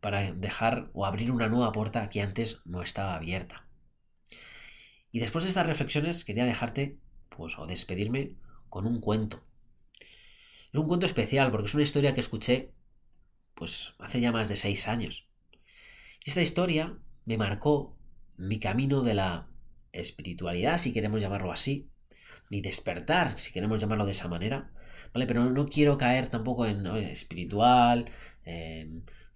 para 0.00 0.32
dejar 0.32 0.90
o 0.92 1.06
abrir 1.06 1.30
una 1.30 1.48
nueva 1.48 1.72
puerta 1.72 2.08
que 2.10 2.22
antes 2.22 2.60
no 2.64 2.82
estaba 2.82 3.14
abierta. 3.14 3.66
Y 5.12 5.20
después 5.20 5.44
de 5.44 5.50
estas 5.50 5.66
reflexiones 5.66 6.24
quería 6.24 6.44
dejarte, 6.44 6.98
pues, 7.28 7.58
o 7.58 7.66
despedirme 7.66 8.34
con 8.68 8.86
un 8.86 9.00
cuento. 9.00 9.42
Es 10.72 10.78
un 10.78 10.86
cuento 10.86 11.06
especial 11.06 11.50
porque 11.50 11.66
es 11.66 11.74
una 11.74 11.82
historia 11.82 12.14
que 12.14 12.20
escuché, 12.20 12.72
pues, 13.54 13.94
hace 13.98 14.20
ya 14.20 14.32
más 14.32 14.48
de 14.48 14.56
seis 14.56 14.88
años. 14.88 15.28
Y 16.24 16.30
esta 16.30 16.40
historia 16.40 16.96
me 17.24 17.36
marcó 17.36 17.96
mi 18.40 18.58
camino 18.58 19.02
de 19.02 19.14
la 19.14 19.48
espiritualidad, 19.92 20.78
si 20.78 20.92
queremos 20.92 21.20
llamarlo 21.20 21.52
así, 21.52 21.90
mi 22.50 22.60
despertar, 22.60 23.38
si 23.38 23.52
queremos 23.52 23.80
llamarlo 23.80 24.06
de 24.06 24.12
esa 24.12 24.28
manera, 24.28 24.72
¿vale? 25.12 25.26
Pero 25.26 25.44
no, 25.44 25.66
quiero 25.68 25.98
caer 25.98 26.28
tampoco 26.28 26.66
en 26.66 26.86
espiritual, 26.86 28.10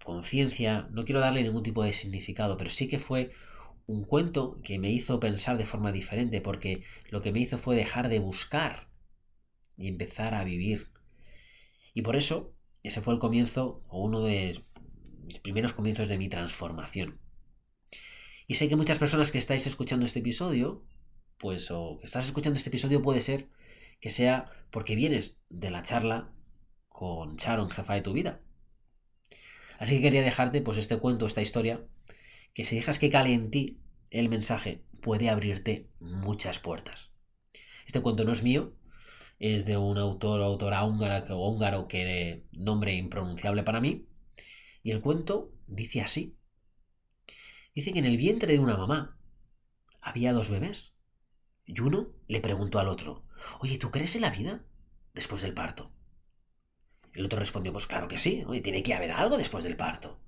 conciencia, 0.03 0.87
no 0.91 1.05
quiero 1.05 1.19
darle 1.19 1.43
ningún 1.43 1.63
tipo 1.63 1.83
de 1.83 1.93
significado, 1.93 2.57
pero 2.57 2.69
sí 2.69 2.87
que 2.87 2.99
fue 2.99 3.31
un 3.87 4.03
cuento 4.03 4.59
que 4.63 4.79
me 4.79 4.91
hizo 4.91 5.19
pensar 5.19 5.57
de 5.57 5.65
forma 5.65 5.91
diferente, 5.91 6.41
porque 6.41 6.83
lo 7.09 7.21
que 7.21 7.31
me 7.31 7.39
hizo 7.39 7.57
fue 7.57 7.75
dejar 7.75 8.09
de 8.09 8.19
buscar 8.19 8.87
y 9.77 9.87
empezar 9.87 10.33
a 10.33 10.43
vivir. 10.43 10.89
Y 11.93 12.01
por 12.01 12.15
eso, 12.15 12.55
ese 12.83 13.01
fue 13.01 13.13
el 13.13 13.19
comienzo, 13.19 13.83
o 13.87 14.03
uno 14.03 14.21
de 14.21 14.61
mis 15.23 15.39
primeros 15.39 15.73
comienzos 15.73 16.07
de 16.07 16.17
mi 16.17 16.29
transformación. 16.29 17.19
Y 18.47 18.55
sé 18.55 18.69
que 18.69 18.75
muchas 18.75 18.99
personas 18.99 19.31
que 19.31 19.37
estáis 19.37 19.65
escuchando 19.67 20.05
este 20.05 20.19
episodio, 20.19 20.83
pues 21.37 21.71
o 21.71 21.97
que 21.99 22.05
estás 22.05 22.25
escuchando 22.25 22.57
este 22.57 22.69
episodio 22.69 23.01
puede 23.01 23.21
ser 23.21 23.49
que 23.99 24.09
sea 24.11 24.51
porque 24.71 24.95
vienes 24.95 25.37
de 25.49 25.71
la 25.71 25.81
charla 25.81 26.31
con 26.89 27.37
Sharon, 27.37 27.69
jefa 27.69 27.95
de 27.95 28.01
tu 28.01 28.13
vida. 28.13 28.41
Así 29.79 29.95
que 29.95 30.03
quería 30.03 30.21
dejarte 30.21 30.61
pues 30.61 30.77
este 30.77 30.97
cuento, 30.97 31.25
esta 31.25 31.41
historia, 31.41 31.85
que 32.53 32.63
si 32.63 32.75
dejas 32.75 32.99
que 32.99 33.09
cale 33.09 33.33
en 33.33 33.51
ti 33.51 33.81
el 34.09 34.29
mensaje, 34.29 34.83
puede 35.01 35.29
abrirte 35.29 35.89
muchas 35.99 36.59
puertas. 36.59 37.11
Este 37.85 38.01
cuento 38.01 38.23
no 38.23 38.31
es 38.31 38.43
mío, 38.43 38.73
es 39.39 39.65
de 39.65 39.77
un 39.77 39.97
autor 39.97 40.39
o 40.39 40.45
autora 40.45 40.85
húngara 40.85 41.25
o 41.29 41.49
húngaro 41.49 41.87
que 41.87 42.45
nombre 42.53 42.95
impronunciable 42.95 43.63
para 43.63 43.81
mí, 43.81 44.07
y 44.83 44.91
el 44.91 45.01
cuento 45.01 45.51
dice 45.67 46.01
así. 46.01 46.37
Dice 47.75 47.91
que 47.91 47.99
en 47.99 48.05
el 48.05 48.15
vientre 48.15 48.53
de 48.53 48.59
una 48.59 48.77
mamá 48.77 49.19
había 50.01 50.31
dos 50.31 50.49
bebés, 50.49 50.95
y 51.65 51.79
uno 51.81 52.13
le 52.27 52.39
preguntó 52.39 52.79
al 52.79 52.87
otro, 52.87 53.25
oye, 53.59 53.77
¿tú 53.77 53.91
crees 53.91 54.15
en 54.15 54.21
la 54.21 54.29
vida 54.29 54.63
después 55.13 55.41
del 55.41 55.53
parto? 55.53 55.91
El 57.13 57.25
otro 57.25 57.37
respondió, 57.37 57.73
pues 57.73 57.85
claro 57.85 58.07
que 58.07 58.17
sí, 58.17 58.43
oye, 58.47 58.61
tiene 58.61 58.81
que 58.81 58.93
haber 58.93 59.11
algo 59.11 59.37
después 59.37 59.65
del 59.65 59.75
parto. 59.75 60.21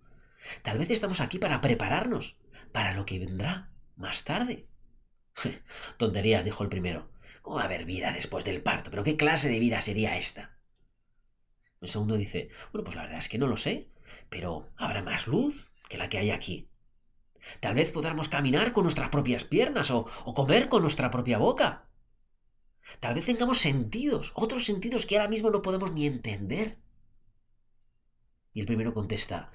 Tal 0.62 0.78
vez 0.78 0.90
estamos 0.90 1.22
aquí 1.22 1.40
para 1.40 1.62
prepararnos 1.62 2.38
para 2.74 2.94
lo 2.94 3.06
que 3.06 3.20
vendrá 3.20 3.72
más 3.96 4.26
tarde. 4.26 4.68
Tonterías, 5.98 6.44
dijo 6.44 6.64
el 6.64 6.70
primero. 6.70 7.12
¿Cómo 7.42 7.58
va 7.58 7.64
a 7.64 7.66
haber 7.66 7.86
vida 7.86 8.12
después 8.12 8.44
del 8.44 8.62
parto? 8.62 8.92
¿Pero 8.92 9.06
qué 9.06 9.16
clase 9.16 9.50
de 9.50 9.60
vida 9.60 9.80
sería 9.80 10.18
esta? 10.18 10.58
El 11.80 11.88
segundo 11.88 12.18
dice, 12.18 12.50
bueno, 12.74 12.84
pues 12.84 12.96
la 12.96 13.04
verdad 13.04 13.20
es 13.20 13.30
que 13.30 13.38
no 13.38 13.48
lo 13.48 13.56
sé, 13.56 13.90
pero 14.30 14.70
habrá 14.76 15.02
más 15.02 15.28
luz 15.28 15.72
que 15.88 15.98
la 15.98 16.10
que 16.10 16.18
hay 16.18 16.32
aquí. 16.32 16.70
Tal 17.60 17.76
vez 17.76 17.92
podamos 17.92 18.30
caminar 18.30 18.74
con 18.74 18.84
nuestras 18.84 19.10
propias 19.10 19.44
piernas 19.44 19.92
o, 19.92 20.06
comer 20.34 20.70
con 20.70 20.82
nuestra 20.82 21.12
propia 21.12 21.38
boca. 21.38 21.88
Tal 23.00 23.16
vez 23.16 23.26
tengamos 23.26 23.60
sentidos, 23.60 24.32
otros 24.36 24.66
sentidos 24.66 25.06
que 25.06 25.18
ahora 25.18 25.30
mismo 25.30 25.50
no 25.50 25.62
podemos 25.62 25.92
ni 25.92 26.06
entender. 26.06 26.78
Y 28.54 28.62
el 28.62 28.66
primero 28.66 28.94
contesta, 28.94 29.52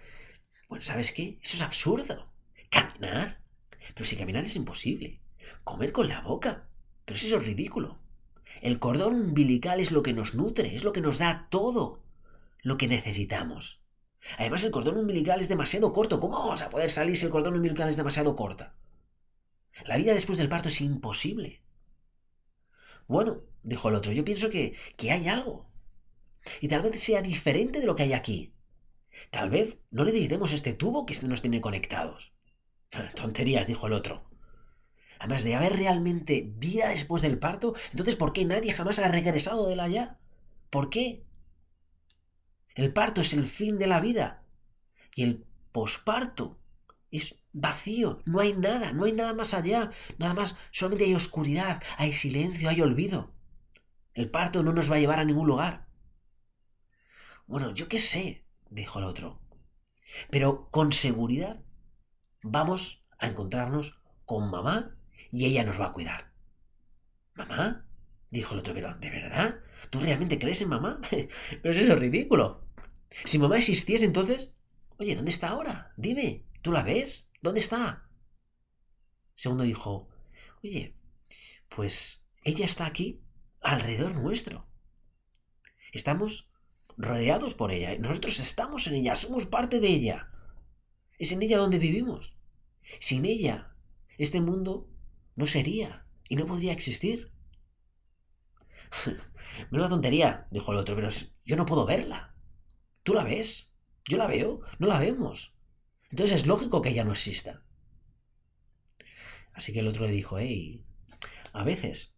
bueno, 0.69 0.85
¿sabes 0.85 1.13
qué? 1.13 1.39
Eso 1.43 1.57
es 1.57 1.63
absurdo. 1.63 2.33
¿Caminar? 2.71 3.43
Pero 3.95 4.05
si 4.05 4.17
caminar 4.17 4.45
es 4.45 4.57
imposible. 4.57 5.21
Comer 5.65 5.93
con 5.93 6.09
la 6.09 6.21
boca. 6.21 6.69
Pero 7.05 7.17
eso 7.17 7.37
es 7.37 7.45
ridículo. 7.45 7.99
El 8.61 8.79
cordón 8.79 9.15
umbilical 9.15 9.81
es 9.81 9.91
lo 9.91 10.03
que 10.03 10.13
nos 10.13 10.35
nutre, 10.35 10.75
es 10.75 10.85
lo 10.85 10.93
que 10.93 11.01
nos 11.01 11.19
da 11.19 11.49
todo 11.51 12.03
lo 12.63 12.77
que 12.77 12.87
necesitamos. 12.87 13.82
Además, 14.39 14.65
el 14.65 14.71
cordón 14.71 14.99
umbilical 14.99 15.41
es 15.41 15.49
demasiado 15.49 15.93
corto. 15.93 16.21
¿Cómo 16.21 16.39
vamos 16.39 16.63
a 16.63 16.71
poder 16.71 16.91
salir 16.91 17.17
si 17.17 17.27
el 17.27 17.33
cordón 17.33 17.57
umbilical 17.57 17.89
es 17.89 17.97
demasiado 17.97 18.37
corta? 18.37 18.75
La 19.85 19.97
vida 19.97 20.15
después 20.15 20.39
del 20.39 20.49
parto 20.49 20.69
es 20.69 20.81
imposible. 20.81 21.63
Bueno, 23.09 23.43
dijo 23.63 23.89
el 23.89 23.95
otro, 23.97 24.13
yo 24.13 24.25
pienso 24.25 24.49
que, 24.51 24.75
que 24.97 25.11
hay 25.11 25.29
algo. 25.29 25.71
Y 26.61 26.69
tal 26.69 26.83
vez 26.83 27.03
sea 27.03 27.23
diferente 27.23 27.81
de 27.81 27.87
lo 27.87 27.95
que 27.95 28.05
hay 28.05 28.13
aquí. 28.13 28.55
Tal 29.31 29.51
vez 29.51 29.77
no 29.91 30.05
le 30.05 30.13
demos 30.29 30.53
este 30.53 30.75
tubo 30.75 31.07
que 31.07 31.17
nos 31.23 31.43
tiene 31.43 31.61
conectados. 31.61 32.33
Tonterías, 33.15 33.67
dijo 33.67 33.87
el 33.87 33.93
otro. 33.93 34.25
Además 35.19 35.45
de 35.45 35.55
haber 35.55 35.77
realmente 35.77 36.51
vida 36.57 36.89
después 36.89 37.23
del 37.23 37.39
parto, 37.39 37.75
entonces 37.91 38.17
¿por 38.17 38.33
qué 38.33 38.45
nadie 38.45 38.73
jamás 38.73 38.99
ha 38.99 39.09
regresado 39.09 39.69
de 39.69 39.77
la? 39.77 40.19
¿Por 40.69 40.91
qué? 40.91 41.23
El 42.75 42.93
parto 42.93 43.21
es 43.21 43.33
el 43.33 43.47
fin 43.47 43.79
de 43.79 43.87
la 43.87 44.01
vida. 44.01 44.43
Y 45.15 45.25
el 45.25 45.45
posparto 45.73 46.59
es 47.11 47.43
vacío, 47.53 48.23
no 48.25 48.41
hay 48.41 48.55
nada, 48.55 48.93
no 48.93 49.05
hay 49.05 49.13
nada 49.13 49.35
más 49.35 49.53
allá, 49.53 49.91
nada 50.19 50.33
más, 50.33 50.57
solamente 50.71 51.05
hay 51.05 51.15
oscuridad, 51.15 51.83
hay 51.99 52.13
silencio, 52.13 52.71
hay 52.71 52.81
olvido. 52.81 53.35
El 54.15 54.31
parto 54.31 54.63
no 54.63 54.73
nos 54.73 54.91
va 54.91 54.97
a 54.97 54.99
llevar 54.99 55.19
a 55.19 55.25
ningún 55.25 55.47
lugar. 55.47 55.87
Bueno, 57.47 57.75
yo 57.75 57.89
qué 57.89 57.99
sé, 57.99 58.47
dijo 58.71 58.99
el 58.99 59.05
otro. 59.05 59.41
Pero 60.31 60.71
con 60.71 60.93
seguridad 60.93 61.63
vamos 62.43 63.05
a 63.19 63.27
encontrarnos 63.27 64.01
con 64.25 64.51
mamá 64.51 64.97
y 65.31 65.45
ella 65.45 65.65
nos 65.65 65.81
va 65.81 65.87
a 65.87 65.93
cuidar. 65.93 66.33
¿Mamá? 67.35 67.87
dijo 68.31 68.55
el 68.55 68.61
otro, 68.61 68.75
pero 68.75 68.95
¿de 68.95 69.11
verdad? 69.11 69.61
¿Tú 69.91 70.01
realmente 70.01 70.39
crees 70.39 70.63
en 70.63 70.69
mamá? 70.69 71.01
pero 71.63 71.75
eso 71.75 71.93
es 71.93 71.99
ridículo. 71.99 72.67
Si 73.25 73.39
mamá 73.39 73.59
existiese 73.59 74.05
entonces... 74.05 74.53
Oye, 74.99 75.17
¿dónde 75.17 75.31
está 75.31 75.49
ahora? 75.49 75.93
Dime, 75.97 76.45
¿tú 76.63 76.73
la 76.73 76.83
ves? 76.83 77.29
¿Dónde 77.41 77.61
está? 77.61 78.09
Segundo 79.35 79.65
dijo, 79.65 80.09
oye, 80.63 80.95
pues 81.69 82.23
ella 82.45 82.65
está 82.65 82.87
aquí, 82.87 83.23
alrededor 83.61 84.15
nuestro. 84.15 84.69
Estamos 85.93 86.51
rodeados 86.97 87.55
por 87.55 87.73
ella. 87.73 87.97
Nosotros 87.99 88.39
estamos 88.41 88.87
en 88.87 88.95
ella, 88.95 89.15
somos 89.15 89.47
parte 89.47 89.81
de 89.81 89.89
ella. 89.89 90.31
Es 91.19 91.33
en 91.33 91.43
ella 91.43 91.59
donde 91.59 91.79
vivimos. 91.79 92.35
Sin 93.01 93.25
ella, 93.25 93.75
este 94.19 94.41
mundo 94.41 94.89
no 95.37 95.47
sería 95.47 96.07
y 96.29 96.37
no 96.37 96.47
podría 96.47 96.73
existir. 96.73 97.33
Menuda 99.71 99.89
tontería, 99.89 100.47
dijo 100.51 100.73
el 100.73 100.79
otro, 100.79 100.95
pero 100.95 101.09
yo 101.45 101.57
no 101.57 101.67
puedo 101.67 101.87
verla. 101.87 102.35
¿Tú 103.03 103.15
la 103.15 103.25
ves? 103.25 103.73
Yo 104.09 104.17
la 104.19 104.27
veo, 104.27 104.61
no 104.79 104.87
la 104.87 104.99
vemos. 104.99 105.55
Entonces 106.11 106.43
es 106.43 106.47
lógico 106.47 106.83
que 106.83 106.91
ella 106.91 107.05
no 107.05 107.13
exista. 107.13 107.65
Así 109.53 109.73
que 109.73 109.81
el 109.81 109.89
otro 109.89 110.07
le 110.07 110.13
dijo, 110.13 110.39
hey, 110.39 110.85
a 111.53 111.65
veces, 111.65 112.15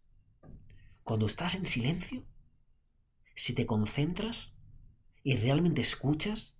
cuando 1.03 1.25
estás 1.25 1.55
en 1.55 1.65
silencio, 1.65 2.25
si 3.35 3.53
te 3.53 3.65
concentras, 3.65 4.53
y 5.23 5.35
realmente 5.37 5.81
escuchas, 5.81 6.55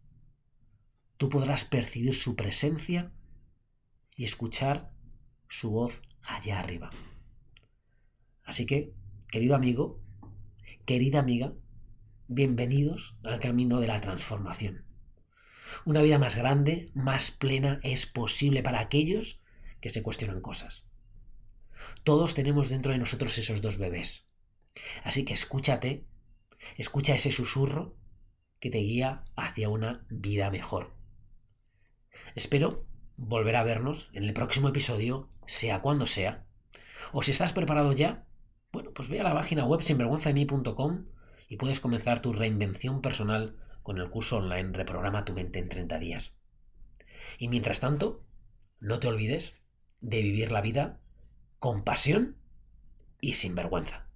tú 1.18 1.30
podrás 1.30 1.66
percibir 1.66 2.16
su 2.16 2.36
presencia 2.36 3.14
y 4.16 4.26
escuchar 4.26 4.92
su 5.48 5.70
voz 5.70 6.02
allá 6.22 6.60
arriba. 6.60 6.90
Así 8.44 8.66
que, 8.66 8.94
querido 9.30 9.56
amigo, 9.56 10.02
querida 10.86 11.20
amiga, 11.20 11.52
bienvenidos 12.28 13.18
al 13.24 13.40
camino 13.40 13.80
de 13.80 13.88
la 13.88 14.02
transformación. 14.02 14.86
Una 15.84 16.04
vida 16.04 16.20
más 16.20 16.36
grande, 16.36 16.92
más 16.94 17.32
plena 17.32 17.80
es 17.82 18.06
posible 18.06 18.62
para 18.62 18.82
aquellos 18.82 19.42
que 19.82 19.90
se 19.90 20.04
cuestionan 20.04 20.42
cosas. 20.42 20.86
Todos 22.04 22.36
tenemos 22.36 22.70
dentro 22.70 22.92
de 22.92 23.00
nosotros 23.00 23.36
esos 23.40 23.62
dos 23.62 23.80
bebés. 23.80 24.28
Así 25.04 25.26
que 25.26 25.34
escúchate, 25.34 26.06
escucha 26.78 27.16
ese 27.16 27.32
susurro 27.32 27.98
que 28.60 28.70
te 28.70 28.78
guía 28.78 29.24
hacia 29.36 29.70
una 29.70 30.06
vida 30.10 30.52
mejor. 30.52 30.94
Espero 32.36 32.86
volver 33.18 33.56
a 33.56 33.64
vernos 33.64 34.12
en 34.14 34.24
el 34.24 34.34
próximo 34.34 34.70
episodio, 34.70 35.32
sea 35.48 35.82
cuando 35.82 36.06
sea. 36.06 36.46
O 37.12 37.24
si 37.24 37.32
estás 37.32 37.54
preparado 37.54 37.92
ya, 37.94 38.28
bueno, 38.76 38.92
pues 38.92 39.08
ve 39.08 39.22
a 39.22 39.24
la 39.24 39.34
página 39.34 39.66
web 39.66 39.82
sinvergüenzademí.com 39.82 41.06
y 41.48 41.56
puedes 41.56 41.80
comenzar 41.80 42.22
tu 42.22 42.34
reinvención 42.34 43.02
personal 43.02 43.56
con 43.84 44.00
el 44.00 44.10
curso 44.10 44.36
online 44.36 44.74
Reprograma 44.74 45.24
tu 45.24 45.32
mente 45.32 45.60
en 45.60 45.70
30 45.70 45.98
días. 45.98 46.36
Y 47.40 47.48
mientras 47.48 47.80
tanto, 47.80 48.26
no 48.82 49.00
te 49.00 49.08
olvides 49.08 49.56
de 50.02 50.22
vivir 50.22 50.52
la 50.52 50.60
vida 50.60 51.00
con 51.58 51.86
pasión 51.86 52.36
y 53.22 53.36
sin 53.36 53.56
vergüenza. 53.56 54.10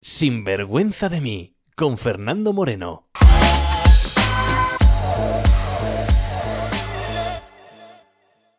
Sin 0.00 0.44
vergüenza 0.44 1.08
de 1.08 1.20
mí, 1.20 1.56
con 1.74 1.98
Fernando 1.98 2.52
Moreno. 2.52 3.08